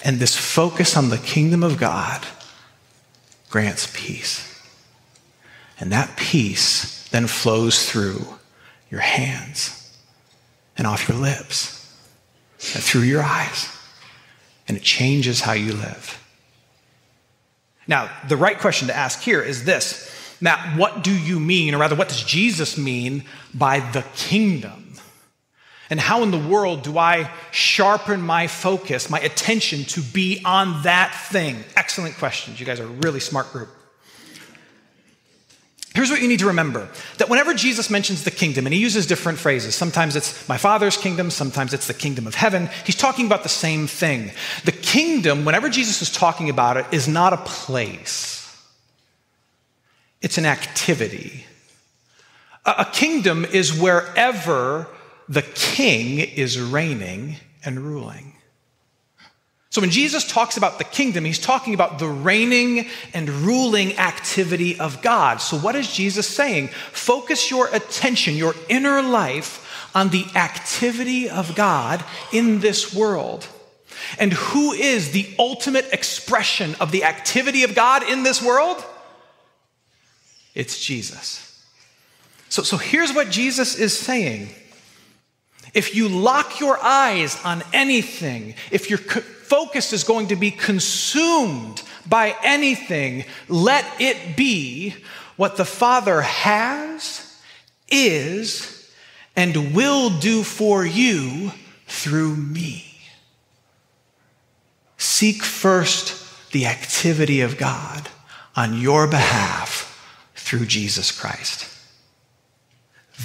And 0.04 0.20
this 0.20 0.36
focus 0.36 0.98
on 0.98 1.10
the 1.10 1.18
kingdom 1.18 1.64
of 1.64 1.78
God 1.78 2.26
grants 3.50 3.90
peace. 3.94 4.50
And 5.80 5.92
that 5.92 6.18
peace 6.18 7.08
then 7.10 7.28
flows 7.28 7.90
through 7.90 8.26
your 8.92 9.00
hands 9.00 9.98
and 10.78 10.86
off 10.86 11.08
your 11.08 11.18
lips 11.18 11.80
and 12.74 12.84
through 12.84 13.02
your 13.02 13.24
eyes. 13.24 13.70
And 14.68 14.78
it 14.78 14.84
changes 14.84 15.42
how 15.42 15.54
you 15.54 15.74
live. 15.74 16.20
Now, 17.88 18.10
the 18.28 18.38
right 18.38 18.58
question 18.58 18.88
to 18.88 18.96
ask 18.96 19.22
here 19.22 19.42
is 19.42 19.66
this 19.66 20.10
Matt, 20.42 20.78
what 20.78 21.04
do 21.04 21.18
you 21.18 21.40
mean, 21.40 21.74
or 21.74 21.78
rather, 21.78 21.96
what 21.96 22.10
does 22.10 22.22
Jesus 22.22 22.78
mean 22.78 23.24
by 23.54 23.80
the 23.80 24.04
kingdom? 24.16 24.83
And 25.94 26.00
how 26.00 26.24
in 26.24 26.32
the 26.32 26.40
world 26.40 26.82
do 26.82 26.98
I 26.98 27.30
sharpen 27.52 28.20
my 28.20 28.48
focus, 28.48 29.12
my 29.12 29.20
attention 29.20 29.84
to 29.84 30.02
be 30.02 30.42
on 30.44 30.82
that 30.82 31.14
thing? 31.14 31.64
Excellent 31.76 32.18
questions. 32.18 32.60
You 32.60 32.66
guys 32.66 32.80
are 32.80 32.86
a 32.86 32.98
really 33.06 33.20
smart 33.20 33.52
group. 33.52 33.70
Here's 35.94 36.10
what 36.10 36.20
you 36.20 36.28
need 36.28 36.40
to 36.40 36.48
remember 36.48 36.90
that 37.20 37.30
whenever 37.30 37.54
Jesus 37.54 37.92
mentions 37.92 38.24
the 38.24 38.32
kingdom, 38.32 38.66
and 38.66 38.74
he 38.74 38.80
uses 38.82 39.06
different 39.06 39.38
phrases, 39.38 39.76
sometimes 39.76 40.16
it's 40.16 40.50
my 40.50 40.58
Father's 40.58 40.98
kingdom, 40.98 41.30
sometimes 41.30 41.76
it's 41.76 41.86
the 41.86 41.94
kingdom 41.94 42.26
of 42.26 42.34
heaven, 42.34 42.72
he's 42.88 42.96
talking 42.96 43.28
about 43.28 43.44
the 43.44 43.50
same 43.50 43.86
thing. 43.86 44.32
The 44.66 44.72
kingdom, 44.72 45.46
whenever 45.46 45.70
Jesus 45.70 46.02
is 46.02 46.12
talking 46.12 46.50
about 46.50 46.76
it, 46.76 46.88
is 46.92 47.08
not 47.08 47.34
a 47.34 47.38
place, 47.38 48.52
it's 50.24 50.40
an 50.40 50.48
activity. 50.48 51.46
A 52.66 52.88
kingdom 52.92 53.46
is 53.46 53.80
wherever 53.80 54.88
the 55.30 55.42
king 55.42 56.20
is 56.20 56.60
reigning 56.60 57.38
and 57.64 57.80
ruling. 57.80 58.34
So 59.70 59.82
when 59.82 59.90
Jesus 59.90 60.32
talks 60.32 60.56
about 60.56 60.78
the 60.78 60.84
kingdom, 60.84 61.26
he's 61.26 61.40
talking 61.40 61.74
about 61.74 61.98
the 61.98 62.08
reigning 62.08 62.88
and 63.12 63.28
ruling 63.28 63.98
activity 63.98 64.80
of 64.80 65.02
God. 65.02 65.38
So 65.38 65.58
what 65.58 65.76
is 65.76 65.92
Jesus 65.92 66.28
saying? 66.28 66.68
Focus 66.68 67.50
your 67.50 67.74
attention, 67.74 68.36
your 68.36 68.54
inner 68.70 69.02
life, 69.02 69.90
on 69.96 70.10
the 70.10 70.26
activity 70.36 71.28
of 71.28 71.56
God 71.56 72.06
in 72.32 72.60
this 72.60 72.94
world. 72.94 73.48
And 74.20 74.34
who 74.34 74.74
is 74.74 75.12
the 75.12 75.28
ultimate 75.40 75.92
expression 75.92 76.76
of 76.80 76.92
the 76.92 77.04
activity 77.04 77.64
of 77.64 77.74
God 77.74 78.04
in 78.04 78.22
this 78.22 78.44
world? 78.44 78.84
It's 80.54 80.80
Jesus. 80.80 81.66
So, 82.50 82.62
so 82.62 82.78
here's 82.78 83.12
what 83.12 83.32
Jesus 83.32 83.76
is 83.80 83.98
saying 83.98 84.50
if 85.74 85.96
you 85.96 86.08
lock 86.08 86.60
your 86.60 86.78
eyes 86.82 87.40
on 87.44 87.64
anything, 87.74 88.56
if 88.72 88.90
your 88.90 89.00
focus 89.00 89.92
is 89.94 90.04
going 90.04 90.28
to 90.28 90.36
be 90.36 90.52
consumed 90.52 91.82
by 92.08 92.36
anything, 92.44 93.26
let 93.48 93.86
it 94.00 94.38
be 94.38 94.96
what 95.36 95.58
the 95.58 95.66
Father 95.66 96.22
has, 96.22 97.42
is, 97.90 98.92
and 99.36 99.74
will 99.76 100.10
do 100.20 100.44
for 100.44 100.86
you 100.86 101.52
through 101.88 102.36
me. 102.36 102.86
Seek 104.98 105.44
first 105.44 106.52
the 106.52 106.68
activity 106.68 107.42
of 107.42 107.58
God 107.58 108.10
on 108.56 108.80
your 108.80 109.08
behalf 109.08 109.90
through 110.36 110.66
Jesus 110.68 111.12
Christ. 111.12 111.68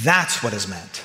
That's 0.02 0.42
what 0.42 0.54
is 0.54 0.66
meant 0.66 1.04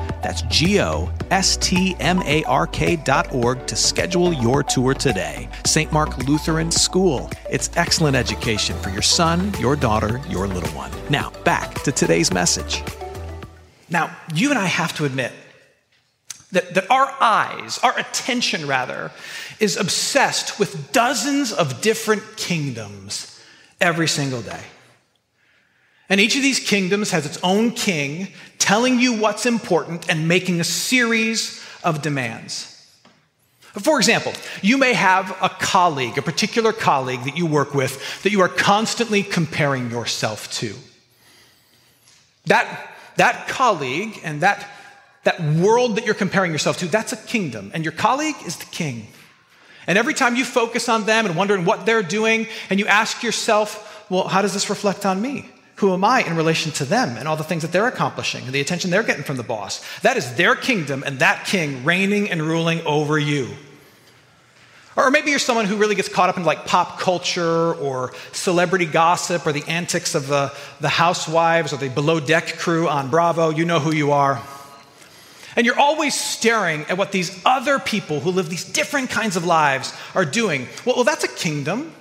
That's 0.21 0.41
G 0.43 0.79
O 0.81 1.11
S 1.29 1.57
T 1.57 1.95
M 1.99 2.21
A 2.23 2.43
R 2.43 2.67
K 2.67 2.95
dot 2.95 3.33
org 3.33 3.65
to 3.67 3.75
schedule 3.75 4.33
your 4.33 4.63
tour 4.63 4.93
today. 4.93 5.49
St. 5.65 5.91
Mark 5.91 6.17
Lutheran 6.27 6.71
School. 6.71 7.29
It's 7.49 7.69
excellent 7.75 8.15
education 8.15 8.77
for 8.79 8.89
your 8.89 9.01
son, 9.01 9.53
your 9.59 9.75
daughter, 9.75 10.21
your 10.29 10.47
little 10.47 10.69
one. 10.69 10.91
Now, 11.09 11.31
back 11.43 11.73
to 11.83 11.91
today's 11.91 12.31
message. 12.31 12.83
Now, 13.89 14.15
you 14.33 14.49
and 14.49 14.59
I 14.59 14.65
have 14.65 14.95
to 14.97 15.05
admit 15.05 15.31
that, 16.51 16.73
that 16.73 16.89
our 16.91 17.13
eyes, 17.19 17.79
our 17.79 17.97
attention 17.97 18.67
rather, 18.67 19.11
is 19.59 19.77
obsessed 19.77 20.59
with 20.59 20.91
dozens 20.91 21.51
of 21.51 21.81
different 21.81 22.23
kingdoms 22.37 23.39
every 23.79 24.07
single 24.07 24.41
day. 24.41 24.61
And 26.11 26.19
each 26.19 26.35
of 26.35 26.41
these 26.41 26.59
kingdoms 26.59 27.11
has 27.11 27.25
its 27.25 27.39
own 27.41 27.71
king 27.71 28.27
telling 28.57 28.99
you 28.99 29.13
what's 29.13 29.45
important 29.45 30.09
and 30.09 30.27
making 30.27 30.59
a 30.59 30.65
series 30.65 31.63
of 31.85 32.01
demands. 32.01 32.67
For 33.79 33.97
example, 33.97 34.33
you 34.61 34.77
may 34.77 34.91
have 34.91 35.31
a 35.41 35.47
colleague, 35.47 36.17
a 36.17 36.21
particular 36.21 36.73
colleague 36.73 37.23
that 37.23 37.37
you 37.37 37.45
work 37.45 37.73
with 37.73 38.23
that 38.23 38.31
you 38.33 38.41
are 38.41 38.49
constantly 38.49 39.23
comparing 39.23 39.89
yourself 39.89 40.51
to. 40.55 40.75
That, 42.47 42.93
that 43.15 43.47
colleague 43.47 44.19
and 44.21 44.41
that, 44.41 44.67
that 45.23 45.41
world 45.41 45.95
that 45.95 46.05
you're 46.05 46.13
comparing 46.13 46.51
yourself 46.51 46.77
to, 46.79 46.87
that's 46.87 47.13
a 47.13 47.17
kingdom, 47.17 47.71
and 47.73 47.85
your 47.85 47.93
colleague 47.93 48.35
is 48.45 48.57
the 48.57 48.65
king. 48.65 49.07
And 49.87 49.97
every 49.97 50.13
time 50.13 50.35
you 50.35 50.43
focus 50.43 50.89
on 50.89 51.05
them 51.05 51.25
and 51.25 51.37
wondering 51.37 51.63
what 51.63 51.85
they're 51.85 52.03
doing, 52.03 52.47
and 52.69 52.81
you 52.81 52.87
ask 52.87 53.23
yourself, 53.23 54.05
well, 54.09 54.27
how 54.27 54.41
does 54.41 54.53
this 54.53 54.69
reflect 54.69 55.05
on 55.05 55.21
me? 55.21 55.49
Who 55.81 55.95
am 55.95 56.03
I 56.03 56.21
in 56.21 56.35
relation 56.35 56.71
to 56.73 56.85
them 56.85 57.17
and 57.17 57.27
all 57.27 57.35
the 57.35 57.43
things 57.43 57.63
that 57.63 57.71
they're 57.71 57.87
accomplishing 57.87 58.43
and 58.45 58.53
the 58.53 58.61
attention 58.61 58.91
they're 58.91 59.01
getting 59.01 59.23
from 59.23 59.37
the 59.37 59.43
boss? 59.43 59.83
That 60.01 60.15
is 60.15 60.35
their 60.35 60.53
kingdom 60.53 61.01
and 61.03 61.17
that 61.17 61.45
king 61.47 61.83
reigning 61.83 62.29
and 62.29 62.39
ruling 62.39 62.81
over 62.85 63.17
you. 63.17 63.49
Or 64.95 65.09
maybe 65.09 65.31
you're 65.31 65.39
someone 65.39 65.65
who 65.65 65.77
really 65.77 65.95
gets 65.95 66.07
caught 66.07 66.29
up 66.29 66.37
in 66.37 66.43
like 66.43 66.67
pop 66.67 66.99
culture 66.99 67.73
or 67.73 68.13
celebrity 68.31 68.85
gossip 68.85 69.47
or 69.47 69.53
the 69.53 69.63
antics 69.67 70.13
of 70.13 70.27
the, 70.27 70.53
the 70.81 70.89
housewives 70.89 71.73
or 71.73 71.77
the 71.77 71.89
below 71.89 72.19
deck 72.19 72.59
crew 72.59 72.87
on 72.87 73.09
Bravo. 73.09 73.49
You 73.49 73.65
know 73.65 73.79
who 73.79 73.91
you 73.91 74.11
are. 74.11 74.39
And 75.55 75.65
you're 75.65 75.79
always 75.79 76.13
staring 76.13 76.81
at 76.89 76.97
what 76.99 77.11
these 77.11 77.41
other 77.43 77.79
people 77.79 78.19
who 78.19 78.29
live 78.29 78.51
these 78.51 78.65
different 78.65 79.09
kinds 79.09 79.35
of 79.35 79.45
lives 79.45 79.97
are 80.13 80.25
doing. 80.25 80.67
Well, 80.85 80.97
well 80.97 81.05
that's 81.05 81.23
a 81.23 81.27
kingdom. 81.27 81.91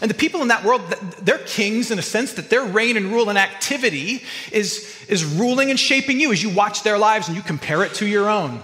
And 0.00 0.10
the 0.10 0.14
people 0.14 0.42
in 0.42 0.48
that 0.48 0.64
world, 0.64 0.82
they're 1.22 1.38
kings 1.38 1.90
in 1.90 1.98
a 1.98 2.02
sense 2.02 2.34
that 2.34 2.50
their 2.50 2.64
reign 2.64 2.96
and 2.96 3.06
rule 3.06 3.30
and 3.30 3.38
activity 3.38 4.22
is, 4.52 5.04
is 5.08 5.24
ruling 5.24 5.70
and 5.70 5.80
shaping 5.80 6.20
you 6.20 6.32
as 6.32 6.42
you 6.42 6.50
watch 6.50 6.82
their 6.82 6.98
lives 6.98 7.28
and 7.28 7.36
you 7.36 7.42
compare 7.42 7.82
it 7.82 7.94
to 7.94 8.06
your 8.06 8.28
own. 8.28 8.60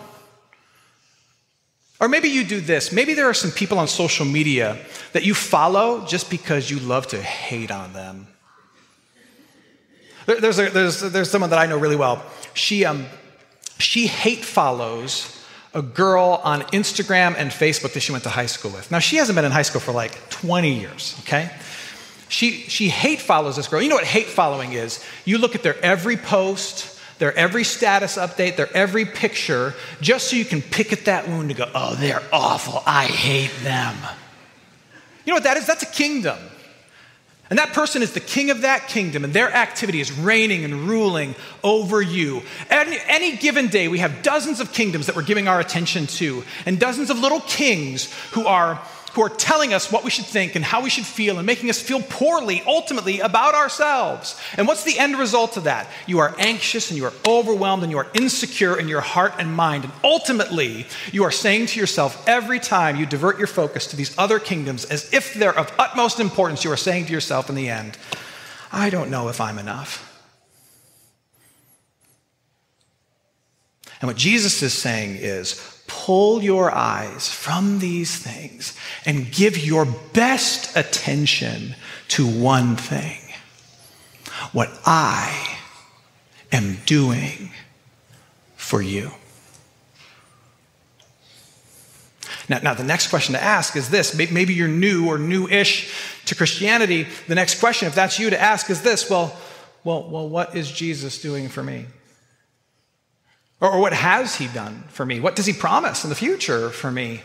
Or 2.00 2.08
maybe 2.08 2.28
you 2.28 2.44
do 2.44 2.60
this. 2.60 2.92
Maybe 2.92 3.14
there 3.14 3.28
are 3.28 3.34
some 3.34 3.50
people 3.50 3.78
on 3.78 3.88
social 3.88 4.26
media 4.26 4.76
that 5.12 5.24
you 5.24 5.34
follow 5.34 6.04
just 6.04 6.28
because 6.28 6.70
you 6.70 6.80
love 6.80 7.06
to 7.08 7.22
hate 7.22 7.70
on 7.70 7.92
them. 7.92 8.26
There's, 10.26 10.58
a, 10.58 10.68
there's, 10.68 11.00
there's 11.00 11.30
someone 11.30 11.50
that 11.50 11.58
I 11.58 11.66
know 11.66 11.78
really 11.78 11.96
well. 11.96 12.24
She, 12.54 12.84
um, 12.84 13.06
she 13.78 14.06
hate 14.06 14.44
follows 14.44 15.41
a 15.74 15.82
girl 15.82 16.40
on 16.44 16.62
Instagram 16.62 17.34
and 17.36 17.50
Facebook 17.50 17.94
that 17.94 18.00
she 18.00 18.12
went 18.12 18.24
to 18.24 18.30
high 18.30 18.46
school 18.46 18.70
with. 18.70 18.90
Now, 18.90 18.98
she 18.98 19.16
hasn't 19.16 19.36
been 19.36 19.44
in 19.44 19.52
high 19.52 19.62
school 19.62 19.80
for 19.80 19.92
like 19.92 20.30
20 20.30 20.72
years, 20.72 21.16
okay? 21.20 21.50
She, 22.28 22.52
she 22.62 22.88
hate 22.88 23.20
follows 23.20 23.56
this 23.56 23.68
girl. 23.68 23.82
You 23.82 23.88
know 23.88 23.96
what 23.96 24.04
hate 24.04 24.26
following 24.26 24.72
is? 24.72 25.04
You 25.24 25.38
look 25.38 25.54
at 25.54 25.62
their 25.62 25.78
every 25.82 26.16
post, 26.16 26.98
their 27.18 27.34
every 27.34 27.64
status 27.64 28.16
update, 28.16 28.56
their 28.56 28.72
every 28.74 29.04
picture, 29.04 29.74
just 30.00 30.28
so 30.28 30.36
you 30.36 30.44
can 30.44 30.62
pick 30.62 30.92
at 30.92 31.06
that 31.06 31.28
wound 31.28 31.50
and 31.50 31.58
go, 31.58 31.70
oh, 31.74 31.94
they're 31.94 32.22
awful. 32.32 32.82
I 32.86 33.04
hate 33.04 33.52
them. 33.62 33.96
You 35.24 35.32
know 35.32 35.36
what 35.36 35.44
that 35.44 35.56
is? 35.56 35.66
That's 35.66 35.82
a 35.82 35.92
kingdom. 35.92 36.38
And 37.52 37.58
that 37.58 37.74
person 37.74 38.00
is 38.00 38.14
the 38.14 38.20
king 38.20 38.48
of 38.48 38.62
that 38.62 38.88
kingdom, 38.88 39.24
and 39.24 39.34
their 39.34 39.52
activity 39.52 40.00
is 40.00 40.10
reigning 40.10 40.64
and 40.64 40.88
ruling 40.88 41.34
over 41.62 42.00
you. 42.00 42.44
Any, 42.70 42.96
any, 43.06 43.36
given 43.36 43.68
day, 43.68 43.88
we 43.88 43.98
have 43.98 44.22
dozens 44.22 44.58
of 44.58 44.72
kingdoms 44.72 45.04
that 45.04 45.16
we're 45.16 45.20
giving 45.20 45.48
our 45.48 45.60
attention 45.60 46.06
to, 46.06 46.44
and 46.64 46.80
dozens 46.80 47.10
of 47.10 47.18
little 47.18 47.40
kings 47.40 48.10
who 48.30 48.46
are 48.46 48.80
who 49.12 49.22
are 49.22 49.28
telling 49.28 49.74
us 49.74 49.92
what 49.92 50.04
we 50.04 50.10
should 50.10 50.24
think 50.24 50.54
and 50.54 50.64
how 50.64 50.82
we 50.82 50.88
should 50.90 51.04
feel 51.04 51.38
and 51.38 51.46
making 51.46 51.68
us 51.68 51.80
feel 51.80 52.00
poorly 52.02 52.62
ultimately 52.66 53.20
about 53.20 53.54
ourselves. 53.54 54.40
And 54.56 54.66
what's 54.66 54.84
the 54.84 54.98
end 54.98 55.18
result 55.18 55.56
of 55.56 55.64
that? 55.64 55.88
You 56.06 56.20
are 56.20 56.34
anxious 56.38 56.90
and 56.90 56.96
you 56.96 57.04
are 57.04 57.12
overwhelmed 57.26 57.82
and 57.82 57.92
you 57.92 57.98
are 57.98 58.08
insecure 58.14 58.78
in 58.78 58.88
your 58.88 59.02
heart 59.02 59.34
and 59.38 59.54
mind. 59.54 59.84
And 59.84 59.92
ultimately, 60.02 60.86
you 61.12 61.24
are 61.24 61.30
saying 61.30 61.66
to 61.66 61.80
yourself 61.80 62.26
every 62.26 62.58
time 62.58 62.96
you 62.96 63.04
divert 63.04 63.38
your 63.38 63.46
focus 63.46 63.86
to 63.88 63.96
these 63.96 64.16
other 64.16 64.38
kingdoms 64.38 64.84
as 64.86 65.12
if 65.12 65.34
they're 65.34 65.56
of 65.56 65.72
utmost 65.78 66.18
importance, 66.18 66.64
you 66.64 66.72
are 66.72 66.76
saying 66.76 67.06
to 67.06 67.12
yourself 67.12 67.50
in 67.50 67.54
the 67.54 67.68
end, 67.68 67.98
I 68.72 68.88
don't 68.88 69.10
know 69.10 69.28
if 69.28 69.40
I'm 69.40 69.58
enough. 69.58 70.08
And 74.00 74.08
what 74.08 74.16
Jesus 74.16 74.62
is 74.62 74.72
saying 74.72 75.16
is, 75.16 75.81
pull 76.04 76.42
your 76.42 76.74
eyes 76.74 77.28
from 77.28 77.78
these 77.78 78.18
things 78.18 78.76
and 79.06 79.30
give 79.30 79.56
your 79.56 79.86
best 80.12 80.76
attention 80.76 81.76
to 82.08 82.26
one 82.26 82.76
thing 82.76 83.20
what 84.52 84.68
I 84.84 85.58
am 86.50 86.78
doing 86.86 87.50
for 88.56 88.82
you. 88.82 89.12
Now, 92.48 92.58
now, 92.58 92.74
the 92.74 92.82
next 92.82 93.08
question 93.08 93.34
to 93.34 93.42
ask 93.42 93.76
is 93.76 93.88
this. 93.88 94.14
Maybe 94.14 94.52
you're 94.52 94.66
new 94.66 95.06
or 95.06 95.18
new 95.18 95.46
ish 95.46 95.94
to 96.26 96.34
Christianity. 96.34 97.06
The 97.28 97.36
next 97.36 97.60
question, 97.60 97.86
if 97.86 97.94
that's 97.94 98.18
you 98.18 98.30
to 98.30 98.40
ask, 98.40 98.68
is 98.68 98.82
this 98.82 99.08
well, 99.08 99.36
well, 99.84 100.02
well, 100.10 100.28
what 100.28 100.56
is 100.56 100.70
Jesus 100.70 101.22
doing 101.22 101.48
for 101.48 101.62
me? 101.62 101.86
Or, 103.62 103.78
what 103.78 103.92
has 103.92 104.34
he 104.34 104.48
done 104.48 104.82
for 104.88 105.06
me? 105.06 105.20
What 105.20 105.36
does 105.36 105.46
he 105.46 105.52
promise 105.52 106.02
in 106.02 106.10
the 106.10 106.16
future 106.16 106.68
for 106.70 106.90
me? 106.90 107.22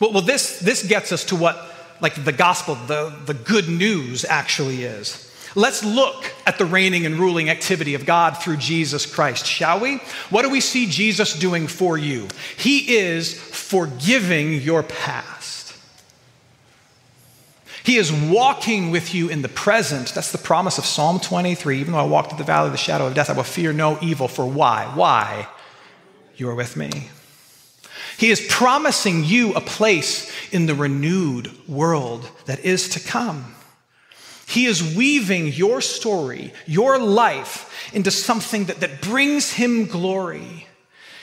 Well, 0.00 0.12
well 0.12 0.22
this, 0.22 0.58
this 0.58 0.84
gets 0.84 1.12
us 1.12 1.24
to 1.26 1.36
what 1.36 1.56
like 2.00 2.24
the 2.24 2.32
gospel, 2.32 2.74
the, 2.74 3.16
the 3.26 3.34
good 3.34 3.68
news 3.68 4.24
actually 4.24 4.82
is. 4.82 5.24
Let's 5.54 5.84
look 5.84 6.32
at 6.46 6.58
the 6.58 6.66
reigning 6.66 7.06
and 7.06 7.16
ruling 7.16 7.48
activity 7.48 7.94
of 7.94 8.06
God 8.06 8.36
through 8.36 8.58
Jesus 8.58 9.06
Christ, 9.06 9.46
shall 9.46 9.80
we? 9.80 9.96
What 10.30 10.42
do 10.42 10.50
we 10.50 10.60
see 10.60 10.86
Jesus 10.86 11.38
doing 11.38 11.66
for 11.66 11.96
you? 11.96 12.28
He 12.56 12.96
is 12.96 13.40
forgiving 13.40 14.54
your 14.54 14.82
past. 14.82 15.76
He 17.82 17.96
is 17.96 18.12
walking 18.12 18.90
with 18.90 19.14
you 19.14 19.30
in 19.30 19.42
the 19.42 19.48
present. 19.48 20.12
That's 20.14 20.32
the 20.32 20.38
promise 20.38 20.76
of 20.76 20.84
Psalm 20.84 21.18
23. 21.20 21.80
Even 21.80 21.92
though 21.92 22.00
I 22.00 22.02
walk 22.02 22.28
through 22.28 22.38
the 22.38 22.44
valley 22.44 22.66
of 22.66 22.72
the 22.72 22.78
shadow 22.78 23.06
of 23.06 23.14
death, 23.14 23.30
I 23.30 23.32
will 23.32 23.44
fear 23.44 23.72
no 23.72 23.98
evil. 24.02 24.28
For 24.28 24.46
why? 24.46 24.90
Why? 24.94 25.48
You 26.38 26.48
are 26.48 26.54
with 26.54 26.76
me. 26.76 27.10
He 28.16 28.30
is 28.30 28.44
promising 28.48 29.24
you 29.24 29.54
a 29.54 29.60
place 29.60 30.32
in 30.50 30.66
the 30.66 30.74
renewed 30.74 31.50
world 31.68 32.28
that 32.46 32.60
is 32.60 32.88
to 32.90 33.00
come. 33.00 33.54
He 34.46 34.66
is 34.66 34.96
weaving 34.96 35.48
your 35.48 35.80
story, 35.80 36.52
your 36.66 36.98
life, 36.98 37.90
into 37.92 38.10
something 38.10 38.64
that, 38.64 38.80
that 38.80 39.02
brings 39.02 39.52
him 39.52 39.86
glory. 39.86 40.66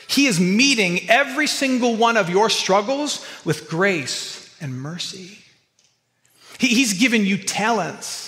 He 0.07 0.27
is 0.27 0.39
meeting 0.39 1.10
every 1.10 1.48
single 1.48 1.95
one 1.95 2.17
of 2.17 2.29
your 2.29 2.50
struggles 2.50 3.25
with 3.43 3.67
grace 3.67 4.55
and 4.62 4.79
mercy. 4.79 5.39
He, 6.60 6.67
he's 6.67 7.00
given 7.00 7.25
you 7.25 7.38
talents 7.38 8.25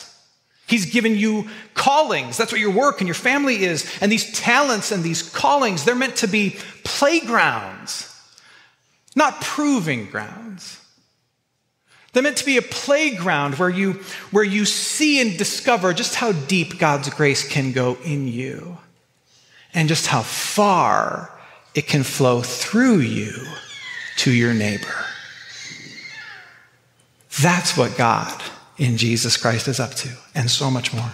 He's 0.68 0.86
given 0.86 1.16
you 1.16 1.48
callings. 1.74 2.36
That's 2.36 2.52
what 2.52 2.60
your 2.60 2.72
work 2.72 3.00
and 3.00 3.08
your 3.08 3.16
family 3.16 3.64
is. 3.64 3.90
And 4.02 4.12
these 4.12 4.32
talents 4.38 4.92
and 4.92 5.02
these 5.02 5.24
callings, 5.24 5.86
they're 5.86 5.96
meant 5.96 6.18
to 6.18 6.28
be 6.28 6.58
playgrounds, 6.84 8.14
not 9.16 9.40
proving 9.40 10.08
grounds. 10.08 10.82
They're 12.12 12.24
meant 12.24 12.38
to 12.38 12.46
be 12.46 12.58
a 12.58 12.62
playground 12.62 13.56
where 13.56 13.70
you, 13.70 13.94
where 14.32 14.44
you 14.44 14.66
see 14.66 15.22
and 15.22 15.38
discover 15.38 15.94
just 15.94 16.16
how 16.16 16.34
deep 16.34 16.80
God's 16.80 17.10
grace 17.12 17.48
can 17.48 17.72
go 17.72 17.98
in 18.04 18.28
you 18.28 18.78
and 19.74 19.88
just 19.88 20.08
how 20.08 20.22
far 20.22 21.32
it 21.76 21.88
can 21.88 22.04
flow 22.04 22.42
through 22.42 23.00
you 23.00 23.32
to 24.18 24.32
your 24.32 24.54
neighbor. 24.54 25.06
That's 27.42 27.78
what 27.78 27.96
God 27.98 28.42
in 28.78 28.98
Jesus 28.98 29.38
Christ 29.38 29.68
is 29.68 29.80
up 29.80 29.94
to, 29.96 30.10
and 30.36 30.50
so 30.50 30.70
much 30.70 30.94
more. 30.94 31.12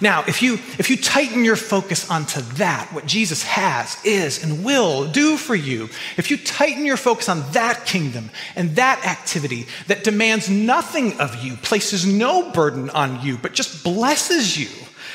Now, 0.00 0.24
if 0.28 0.42
you, 0.42 0.54
if 0.78 0.90
you 0.90 0.96
tighten 0.98 1.44
your 1.44 1.56
focus 1.56 2.10
onto 2.10 2.40
that, 2.56 2.90
what 2.92 3.06
Jesus 3.06 3.42
has, 3.44 3.96
is, 4.04 4.42
and 4.42 4.62
will 4.62 5.10
do 5.10 5.38
for 5.38 5.54
you, 5.54 5.88
if 6.18 6.30
you 6.30 6.36
tighten 6.36 6.84
your 6.84 6.98
focus 6.98 7.30
on 7.30 7.50
that 7.52 7.86
kingdom 7.86 8.30
and 8.56 8.76
that 8.76 9.06
activity 9.06 9.66
that 9.86 10.04
demands 10.04 10.50
nothing 10.50 11.18
of 11.18 11.42
you, 11.42 11.56
places 11.56 12.04
no 12.04 12.50
burden 12.50 12.90
on 12.90 13.22
you, 13.22 13.38
but 13.38 13.54
just 13.54 13.82
blesses 13.82 14.58
you 14.58 14.68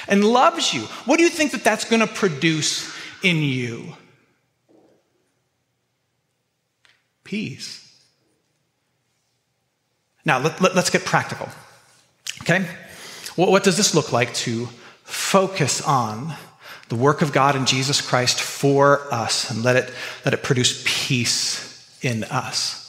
and 0.07 0.23
loves 0.23 0.73
you, 0.73 0.81
what 1.05 1.17
do 1.17 1.23
you 1.23 1.29
think 1.29 1.51
that 1.51 1.63
that's 1.63 1.85
going 1.85 1.99
to 1.99 2.07
produce 2.07 2.91
in 3.21 3.37
you? 3.37 3.95
Peace. 7.23 7.80
Now, 10.25 10.39
let, 10.39 10.61
us 10.61 10.75
let, 10.75 10.91
get 10.91 11.05
practical. 11.05 11.49
Okay? 12.41 12.65
What, 13.35 13.49
what 13.49 13.63
does 13.63 13.77
this 13.77 13.95
look 13.95 14.11
like 14.11 14.33
to 14.35 14.67
focus 15.03 15.81
on 15.81 16.35
the 16.89 16.95
work 16.95 17.21
of 17.21 17.31
God 17.31 17.55
in 17.55 17.65
Jesus 17.65 18.01
Christ 18.01 18.41
for 18.41 19.11
us 19.13 19.49
and 19.49 19.63
let 19.63 19.75
it, 19.75 19.93
let 20.25 20.33
it 20.33 20.43
produce 20.43 20.83
peace 20.85 21.99
in 22.01 22.23
us? 22.25 22.81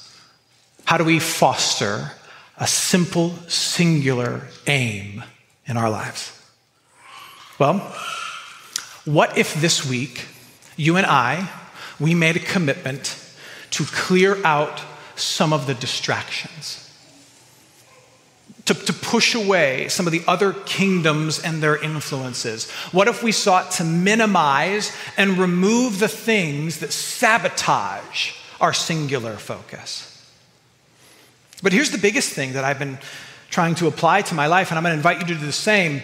How 0.84 0.98
do 0.98 1.04
we 1.04 1.18
foster 1.18 2.12
a 2.58 2.66
simple, 2.66 3.30
singular 3.48 4.48
aim 4.66 5.24
in 5.66 5.76
our 5.76 5.88
lives? 5.88 6.38
Well, 7.58 7.78
what 9.04 9.38
if 9.38 9.54
this 9.60 9.88
week 9.88 10.26
you 10.76 10.96
and 10.96 11.06
I, 11.06 11.48
we 11.98 12.14
made 12.14 12.36
a 12.36 12.40
commitment 12.40 13.18
to 13.70 13.84
clear 13.84 14.44
out 14.44 14.82
some 15.16 15.52
of 15.52 15.66
the 15.66 15.74
distractions? 15.74 16.81
To, 18.72 18.86
to 18.86 18.92
push 18.92 19.34
away 19.34 19.88
some 19.88 20.06
of 20.06 20.12
the 20.12 20.22
other 20.26 20.52
kingdoms 20.52 21.38
and 21.38 21.62
their 21.62 21.76
influences? 21.76 22.70
What 22.92 23.08
if 23.08 23.22
we 23.22 23.32
sought 23.32 23.72
to 23.72 23.84
minimize 23.84 24.94
and 25.16 25.38
remove 25.38 25.98
the 25.98 26.08
things 26.08 26.80
that 26.80 26.92
sabotage 26.92 28.32
our 28.60 28.72
singular 28.72 29.36
focus? 29.36 30.08
But 31.62 31.72
here's 31.72 31.90
the 31.90 31.98
biggest 31.98 32.32
thing 32.32 32.54
that 32.54 32.64
I've 32.64 32.78
been 32.78 32.98
trying 33.50 33.74
to 33.76 33.86
apply 33.86 34.22
to 34.22 34.34
my 34.34 34.46
life, 34.46 34.70
and 34.70 34.78
I'm 34.78 34.82
going 34.82 34.92
to 34.92 34.96
invite 34.96 35.20
you 35.20 35.34
to 35.34 35.40
do 35.40 35.46
the 35.46 35.52
same. 35.52 36.02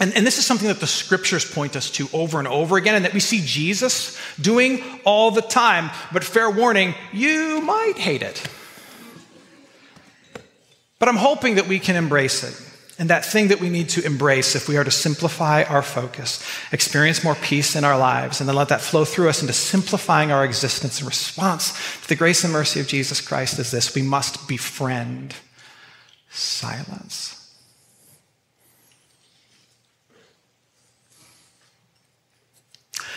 And, 0.00 0.16
and, 0.16 0.26
this 0.26 0.38
is 0.38 0.46
something 0.46 0.68
that 0.68 0.80
the 0.80 0.86
scriptures 0.86 1.44
point 1.44 1.76
us 1.76 1.90
to 1.92 2.08
over 2.12 2.38
and 2.38 2.48
over 2.48 2.76
again, 2.76 2.94
and 2.94 3.04
that 3.04 3.12
we 3.12 3.20
see 3.20 3.42
Jesus 3.44 4.18
doing 4.40 4.82
all 5.04 5.30
the 5.30 5.42
time. 5.42 5.90
But 6.12 6.24
fair 6.24 6.50
warning, 6.50 6.94
you 7.12 7.60
might 7.60 7.98
hate 7.98 8.22
it. 8.22 8.42
But 11.02 11.08
I'm 11.08 11.16
hoping 11.16 11.56
that 11.56 11.66
we 11.66 11.80
can 11.80 11.96
embrace 11.96 12.44
it. 12.44 12.54
And 12.96 13.10
that 13.10 13.24
thing 13.24 13.48
that 13.48 13.58
we 13.58 13.70
need 13.70 13.88
to 13.88 14.06
embrace 14.06 14.54
if 14.54 14.68
we 14.68 14.76
are 14.76 14.84
to 14.84 14.90
simplify 14.92 15.64
our 15.64 15.82
focus, 15.82 16.46
experience 16.70 17.24
more 17.24 17.34
peace 17.34 17.74
in 17.74 17.82
our 17.82 17.98
lives, 17.98 18.38
and 18.38 18.48
then 18.48 18.54
let 18.54 18.68
that 18.68 18.80
flow 18.80 19.04
through 19.04 19.28
us 19.28 19.40
into 19.40 19.52
simplifying 19.52 20.30
our 20.30 20.44
existence 20.44 21.00
in 21.00 21.06
response 21.08 21.72
to 22.02 22.08
the 22.08 22.14
grace 22.14 22.44
and 22.44 22.52
mercy 22.52 22.78
of 22.78 22.86
Jesus 22.86 23.20
Christ 23.20 23.58
is 23.58 23.72
this 23.72 23.96
we 23.96 24.02
must 24.02 24.46
befriend 24.46 25.34
silence. 26.30 27.52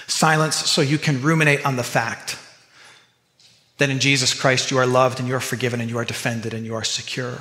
Silence 0.07 0.55
so 0.55 0.81
you 0.81 0.97
can 0.97 1.21
ruminate 1.21 1.63
on 1.63 1.75
the 1.75 1.83
fact 1.83 2.39
that 3.77 3.91
in 3.91 3.99
Jesus 3.99 4.33
Christ 4.33 4.71
you 4.71 4.79
are 4.79 4.87
loved 4.87 5.19
and 5.19 5.29
you 5.29 5.35
are 5.35 5.39
forgiven 5.39 5.79
and 5.79 5.87
you 5.87 5.99
are 5.99 6.05
defended 6.05 6.51
and 6.51 6.65
you 6.65 6.73
are 6.73 6.83
secure. 6.83 7.37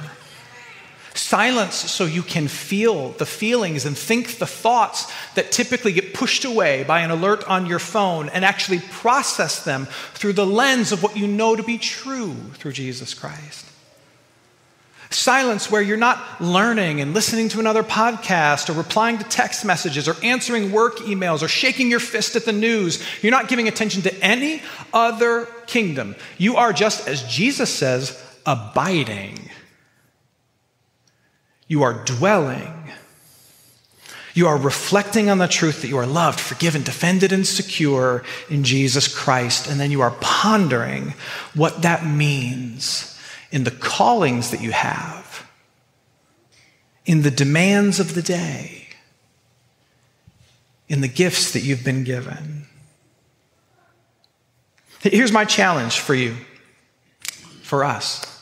Silence 1.16 1.76
so 1.76 2.06
you 2.06 2.22
can 2.22 2.48
feel 2.48 3.10
the 3.12 3.26
feelings 3.26 3.86
and 3.86 3.96
think 3.96 4.38
the 4.38 4.46
thoughts 4.46 5.12
that 5.36 5.52
typically 5.52 5.92
get 5.92 6.12
pushed 6.12 6.44
away 6.44 6.82
by 6.82 7.00
an 7.00 7.12
alert 7.12 7.48
on 7.48 7.66
your 7.66 7.78
phone 7.78 8.28
and 8.30 8.44
actually 8.44 8.80
process 8.80 9.64
them 9.64 9.86
through 10.14 10.32
the 10.32 10.44
lens 10.44 10.90
of 10.90 11.04
what 11.04 11.16
you 11.16 11.28
know 11.28 11.54
to 11.54 11.62
be 11.62 11.78
true 11.78 12.34
through 12.54 12.72
Jesus 12.72 13.14
Christ. 13.14 13.64
Silence 15.10 15.70
where 15.70 15.82
you're 15.82 15.96
not 15.96 16.40
learning 16.40 17.00
and 17.00 17.14
listening 17.14 17.48
to 17.48 17.60
another 17.60 17.84
podcast 17.84 18.68
or 18.68 18.72
replying 18.72 19.16
to 19.18 19.24
text 19.24 19.64
messages 19.64 20.08
or 20.08 20.16
answering 20.24 20.72
work 20.72 20.96
emails 20.96 21.42
or 21.42 21.48
shaking 21.48 21.88
your 21.88 22.00
fist 22.00 22.34
at 22.34 22.44
the 22.44 22.52
news. 22.52 23.00
You're 23.22 23.30
not 23.30 23.46
giving 23.46 23.68
attention 23.68 24.02
to 24.02 24.24
any 24.24 24.62
other 24.92 25.46
kingdom. 25.68 26.16
You 26.38 26.56
are 26.56 26.72
just, 26.72 27.06
as 27.06 27.22
Jesus 27.22 27.72
says, 27.72 28.20
abiding. 28.44 29.48
You 31.74 31.82
are 31.82 32.04
dwelling. 32.04 32.72
You 34.32 34.46
are 34.46 34.56
reflecting 34.56 35.28
on 35.28 35.38
the 35.38 35.48
truth 35.48 35.82
that 35.82 35.88
you 35.88 35.96
are 35.96 36.06
loved, 36.06 36.38
forgiven, 36.38 36.84
defended, 36.84 37.32
and 37.32 37.44
secure 37.44 38.22
in 38.48 38.62
Jesus 38.62 39.12
Christ. 39.12 39.68
And 39.68 39.80
then 39.80 39.90
you 39.90 40.00
are 40.00 40.12
pondering 40.20 41.14
what 41.52 41.82
that 41.82 42.06
means 42.06 43.18
in 43.50 43.64
the 43.64 43.72
callings 43.72 44.52
that 44.52 44.60
you 44.60 44.70
have, 44.70 45.50
in 47.06 47.22
the 47.22 47.30
demands 47.32 47.98
of 47.98 48.14
the 48.14 48.22
day, 48.22 48.86
in 50.88 51.00
the 51.00 51.08
gifts 51.08 51.50
that 51.54 51.64
you've 51.64 51.82
been 51.82 52.04
given. 52.04 52.66
Here's 55.00 55.32
my 55.32 55.44
challenge 55.44 55.98
for 55.98 56.14
you, 56.14 56.36
for 57.62 57.82
us. 57.82 58.33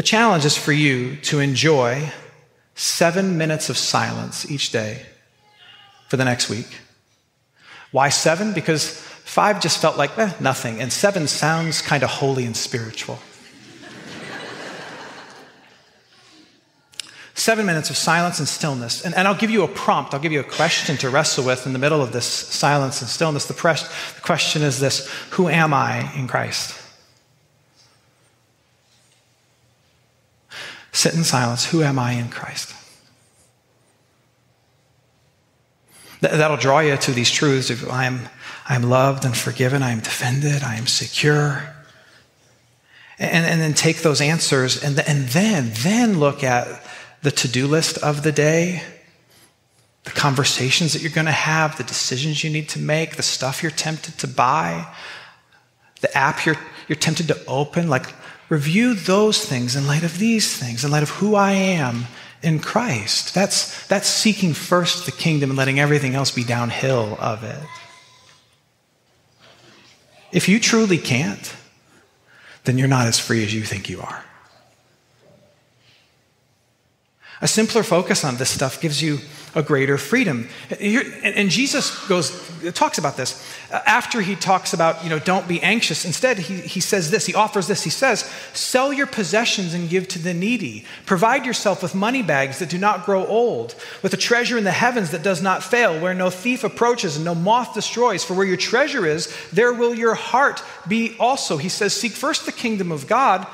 The 0.00 0.06
challenge 0.06 0.46
is 0.46 0.56
for 0.56 0.72
you 0.72 1.16
to 1.16 1.40
enjoy 1.40 2.10
seven 2.74 3.36
minutes 3.36 3.68
of 3.68 3.76
silence 3.76 4.50
each 4.50 4.72
day 4.72 5.04
for 6.08 6.16
the 6.16 6.24
next 6.24 6.48
week. 6.48 6.78
Why 7.90 8.08
seven? 8.08 8.54
Because 8.54 8.94
five 8.94 9.60
just 9.60 9.78
felt 9.78 9.98
like 9.98 10.16
eh, 10.16 10.32
nothing, 10.40 10.80
and 10.80 10.90
seven 10.90 11.28
sounds 11.28 11.82
kind 11.82 12.02
of 12.02 12.08
holy 12.08 12.46
and 12.46 12.56
spiritual. 12.56 13.18
Seven 17.34 17.66
minutes 17.66 17.90
of 17.90 17.98
silence 17.98 18.38
and 18.38 18.48
stillness. 18.48 19.04
And, 19.04 19.14
and, 19.14 19.28
I'll 19.28 19.34
give 19.34 19.50
you 19.50 19.64
a 19.64 19.68
prompt, 19.68 20.14
I'll 20.14 20.20
give 20.20 20.32
you 20.32 20.40
a 20.40 20.44
question 20.44 20.96
to 20.96 21.10
wrestle 21.10 21.44
with 21.44 21.66
in 21.66 21.74
the 21.74 21.78
middle 21.78 22.00
of 22.00 22.12
this 22.12 22.24
silence 22.24 23.02
and 23.02 23.10
stillness. 23.10 23.44
The, 23.44 23.52
pres- 23.52 23.86
the 24.14 24.22
question 24.22 24.62
is 24.62 24.80
this 24.80 25.06
Who 25.32 25.50
am 25.50 25.74
I 25.74 26.10
in 26.14 26.26
Christ? 26.26 26.79
Sit 30.92 31.14
in 31.14 31.24
silence. 31.24 31.66
Who 31.66 31.82
am 31.82 31.98
I 31.98 32.12
in 32.12 32.28
Christ? 32.28 32.74
That'll 36.20 36.56
draw 36.58 36.80
you 36.80 36.96
to 36.96 37.12
these 37.12 37.30
truths 37.30 37.70
of 37.70 37.88
I 37.88 38.04
am, 38.04 38.28
I 38.68 38.74
am 38.74 38.82
loved 38.82 39.24
and 39.24 39.34
forgiven, 39.34 39.82
I 39.82 39.90
am 39.90 40.00
defended, 40.00 40.62
I 40.62 40.74
am 40.74 40.86
secure. 40.86 41.74
And, 43.18 43.46
and 43.46 43.60
then 43.60 43.74
take 43.74 43.98
those 43.98 44.20
answers 44.20 44.82
and, 44.82 44.98
and 45.00 45.28
then, 45.28 45.70
then 45.82 46.18
look 46.18 46.44
at 46.44 46.84
the 47.22 47.30
to 47.30 47.48
do 47.48 47.66
list 47.66 47.98
of 47.98 48.22
the 48.22 48.32
day, 48.32 48.82
the 50.04 50.10
conversations 50.10 50.92
that 50.92 51.02
you're 51.02 51.10
going 51.10 51.26
to 51.26 51.32
have, 51.32 51.76
the 51.76 51.84
decisions 51.84 52.42
you 52.42 52.50
need 52.50 52.68
to 52.70 52.78
make, 52.78 53.16
the 53.16 53.22
stuff 53.22 53.62
you're 53.62 53.70
tempted 53.72 54.18
to 54.18 54.28
buy, 54.28 54.86
the 56.00 56.16
app 56.16 56.44
you're, 56.46 56.56
you're 56.88 56.96
tempted 56.96 57.28
to 57.28 57.44
open. 57.46 57.88
Like, 57.88 58.06
review 58.50 58.94
those 58.94 59.42
things 59.42 59.74
in 59.74 59.86
light 59.86 60.02
of 60.02 60.18
these 60.18 60.54
things, 60.58 60.84
in 60.84 60.90
light 60.90 61.02
of 61.02 61.10
who 61.10 61.34
I 61.34 61.52
am 61.52 62.06
in 62.42 62.58
Christ. 62.58 63.32
That's, 63.32 63.86
that's 63.86 64.08
seeking 64.08 64.52
first 64.52 65.06
the 65.06 65.12
kingdom 65.12 65.50
and 65.50 65.56
letting 65.56 65.80
everything 65.80 66.14
else 66.14 66.30
be 66.30 66.44
downhill 66.44 67.16
of 67.18 67.44
it. 67.44 67.62
If 70.32 70.48
you 70.48 70.60
truly 70.60 70.98
can't, 70.98 71.54
then 72.64 72.76
you're 72.76 72.88
not 72.88 73.06
as 73.06 73.18
free 73.18 73.42
as 73.44 73.54
you 73.54 73.62
think 73.62 73.88
you 73.88 74.00
are. 74.00 74.24
A 77.42 77.48
simpler 77.48 77.82
focus 77.82 78.24
on 78.24 78.36
this 78.36 78.50
stuff 78.50 78.80
gives 78.80 79.02
you 79.02 79.18
a 79.54 79.62
greater 79.62 79.98
freedom. 79.98 80.48
And 80.78 81.50
Jesus 81.50 82.06
goes, 82.06 82.30
talks 82.74 82.98
about 82.98 83.16
this. 83.16 83.44
Uh, 83.72 83.80
after 83.84 84.20
he 84.20 84.36
talks 84.36 84.74
about, 84.74 85.02
you 85.02 85.10
know, 85.10 85.18
don't 85.18 85.48
be 85.48 85.60
anxious, 85.60 86.04
instead 86.04 86.38
he, 86.38 86.58
he 86.58 86.78
says 86.80 87.10
this, 87.10 87.26
he 87.26 87.34
offers 87.34 87.66
this. 87.66 87.82
He 87.82 87.90
says, 87.90 88.20
sell 88.52 88.92
your 88.92 89.06
possessions 89.06 89.74
and 89.74 89.88
give 89.88 90.06
to 90.08 90.20
the 90.20 90.34
needy. 90.34 90.84
Provide 91.06 91.46
yourself 91.46 91.82
with 91.82 91.94
money 91.96 92.22
bags 92.22 92.60
that 92.60 92.68
do 92.68 92.78
not 92.78 93.06
grow 93.06 93.26
old, 93.26 93.74
with 94.02 94.14
a 94.14 94.18
treasure 94.18 94.56
in 94.56 94.64
the 94.64 94.70
heavens 94.70 95.10
that 95.10 95.24
does 95.24 95.42
not 95.42 95.64
fail, 95.64 95.98
where 95.98 96.14
no 96.14 96.30
thief 96.30 96.62
approaches 96.62 97.16
and 97.16 97.24
no 97.24 97.34
moth 97.34 97.74
destroys. 97.74 98.22
For 98.22 98.34
where 98.34 98.46
your 98.46 98.56
treasure 98.56 99.04
is, 99.06 99.34
there 99.50 99.72
will 99.72 99.94
your 99.94 100.14
heart 100.14 100.62
be 100.86 101.16
also. 101.18 101.56
He 101.56 101.70
says, 101.70 101.92
seek 101.92 102.12
first 102.12 102.46
the 102.46 102.52
kingdom 102.52 102.92
of 102.92 103.08
God 103.08 103.48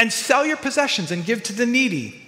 and 0.00 0.12
sell 0.12 0.44
your 0.44 0.56
possessions 0.56 1.12
and 1.12 1.24
give 1.24 1.44
to 1.44 1.52
the 1.52 1.66
needy. 1.66 2.22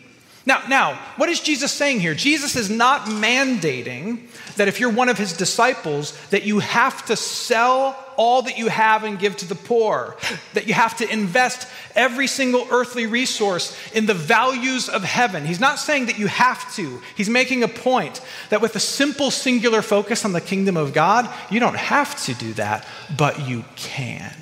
Now, 0.46 0.62
now, 0.68 0.94
what 1.16 1.28
is 1.28 1.40
Jesus 1.40 1.70
saying 1.70 2.00
here? 2.00 2.14
Jesus 2.14 2.56
is 2.56 2.70
not 2.70 3.02
mandating 3.02 4.26
that 4.56 4.68
if 4.68 4.80
you're 4.80 4.90
one 4.90 5.10
of 5.10 5.18
his 5.18 5.34
disciples, 5.34 6.18
that 6.28 6.44
you 6.44 6.60
have 6.60 7.04
to 7.06 7.16
sell 7.16 7.96
all 8.16 8.42
that 8.42 8.58
you 8.58 8.68
have 8.68 9.04
and 9.04 9.18
give 9.18 9.36
to 9.38 9.46
the 9.46 9.54
poor, 9.54 10.16
that 10.54 10.66
you 10.66 10.74
have 10.74 10.96
to 10.98 11.10
invest 11.10 11.68
every 11.94 12.26
single 12.26 12.66
earthly 12.70 13.06
resource 13.06 13.76
in 13.92 14.06
the 14.06 14.14
values 14.14 14.88
of 14.88 15.04
heaven. 15.04 15.44
He's 15.44 15.60
not 15.60 15.78
saying 15.78 16.06
that 16.06 16.18
you 16.18 16.26
have 16.26 16.74
to. 16.76 17.00
He's 17.16 17.30
making 17.30 17.62
a 17.62 17.68
point 17.68 18.20
that 18.48 18.62
with 18.62 18.76
a 18.76 18.80
simple 18.80 19.30
singular 19.30 19.82
focus 19.82 20.24
on 20.24 20.32
the 20.32 20.40
kingdom 20.40 20.76
of 20.76 20.92
God, 20.92 21.28
you 21.50 21.60
don't 21.60 21.76
have 21.76 22.22
to 22.24 22.34
do 22.34 22.54
that, 22.54 22.86
but 23.16 23.46
you 23.46 23.64
can. 23.76 24.34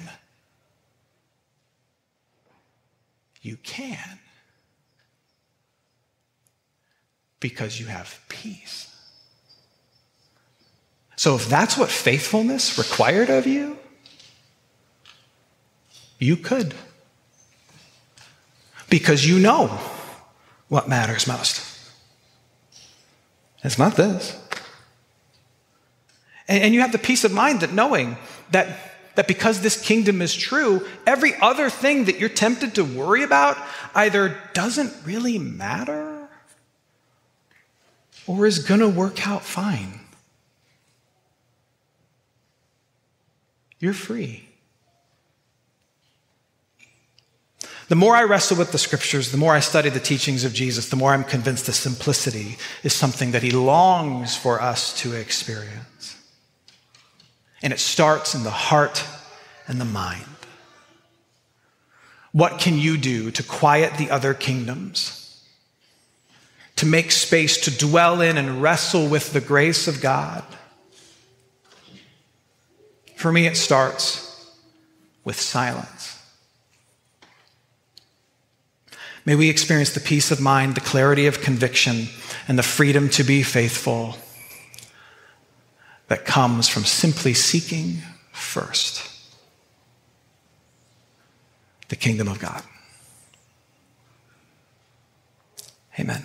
You 3.42 3.56
can. 3.56 4.18
Because 7.40 7.78
you 7.78 7.86
have 7.86 8.20
peace. 8.28 8.94
So, 11.16 11.34
if 11.34 11.48
that's 11.48 11.76
what 11.76 11.90
faithfulness 11.90 12.78
required 12.78 13.28
of 13.28 13.46
you, 13.46 13.76
you 16.18 16.36
could. 16.36 16.74
Because 18.88 19.26
you 19.26 19.38
know 19.38 19.66
what 20.68 20.88
matters 20.88 21.26
most. 21.26 21.64
It's 23.64 23.78
not 23.78 23.96
this. 23.96 24.40
And, 26.46 26.62
and 26.62 26.74
you 26.74 26.80
have 26.80 26.92
the 26.92 26.98
peace 26.98 27.24
of 27.24 27.32
mind 27.32 27.60
that 27.60 27.72
knowing 27.72 28.16
that, 28.52 28.68
that 29.16 29.26
because 29.26 29.60
this 29.60 29.80
kingdom 29.80 30.22
is 30.22 30.34
true, 30.34 30.86
every 31.06 31.34
other 31.40 31.68
thing 31.68 32.04
that 32.04 32.18
you're 32.18 32.28
tempted 32.28 32.76
to 32.76 32.84
worry 32.84 33.22
about 33.22 33.58
either 33.94 34.38
doesn't 34.54 34.92
really 35.04 35.38
matter 35.38 36.07
or 38.28 38.46
is 38.46 38.60
going 38.60 38.80
to 38.80 38.88
work 38.88 39.26
out 39.26 39.42
fine. 39.42 39.98
You're 43.80 43.94
free. 43.94 44.44
The 47.88 47.96
more 47.96 48.14
I 48.14 48.24
wrestle 48.24 48.58
with 48.58 48.70
the 48.70 48.78
scriptures, 48.78 49.32
the 49.32 49.38
more 49.38 49.54
I 49.54 49.60
study 49.60 49.88
the 49.88 49.98
teachings 49.98 50.44
of 50.44 50.52
Jesus, 50.52 50.90
the 50.90 50.96
more 50.96 51.14
I'm 51.14 51.24
convinced 51.24 51.64
the 51.64 51.72
simplicity 51.72 52.58
is 52.82 52.92
something 52.92 53.32
that 53.32 53.42
he 53.42 53.50
longs 53.50 54.36
for 54.36 54.60
us 54.60 54.92
to 55.00 55.14
experience. 55.14 56.16
And 57.62 57.72
it 57.72 57.80
starts 57.80 58.34
in 58.34 58.44
the 58.44 58.50
heart 58.50 59.04
and 59.66 59.80
the 59.80 59.86
mind. 59.86 60.24
What 62.32 62.60
can 62.60 62.76
you 62.78 62.98
do 62.98 63.30
to 63.30 63.42
quiet 63.42 63.94
the 63.94 64.10
other 64.10 64.34
kingdoms? 64.34 65.17
To 66.78 66.86
make 66.86 67.10
space 67.10 67.58
to 67.58 67.76
dwell 67.76 68.20
in 68.20 68.36
and 68.36 68.62
wrestle 68.62 69.08
with 69.08 69.32
the 69.32 69.40
grace 69.40 69.88
of 69.88 70.00
God. 70.00 70.44
For 73.16 73.32
me, 73.32 73.48
it 73.48 73.56
starts 73.56 74.54
with 75.24 75.40
silence. 75.40 76.22
May 79.24 79.34
we 79.34 79.50
experience 79.50 79.90
the 79.90 80.00
peace 80.00 80.30
of 80.30 80.40
mind, 80.40 80.76
the 80.76 80.80
clarity 80.80 81.26
of 81.26 81.40
conviction, 81.40 82.06
and 82.46 82.56
the 82.56 82.62
freedom 82.62 83.08
to 83.10 83.24
be 83.24 83.42
faithful 83.42 84.14
that 86.06 86.24
comes 86.24 86.68
from 86.68 86.84
simply 86.84 87.34
seeking 87.34 87.98
first 88.30 89.04
the 91.88 91.96
kingdom 91.96 92.28
of 92.28 92.38
God. 92.38 92.62
Amen. 95.98 96.24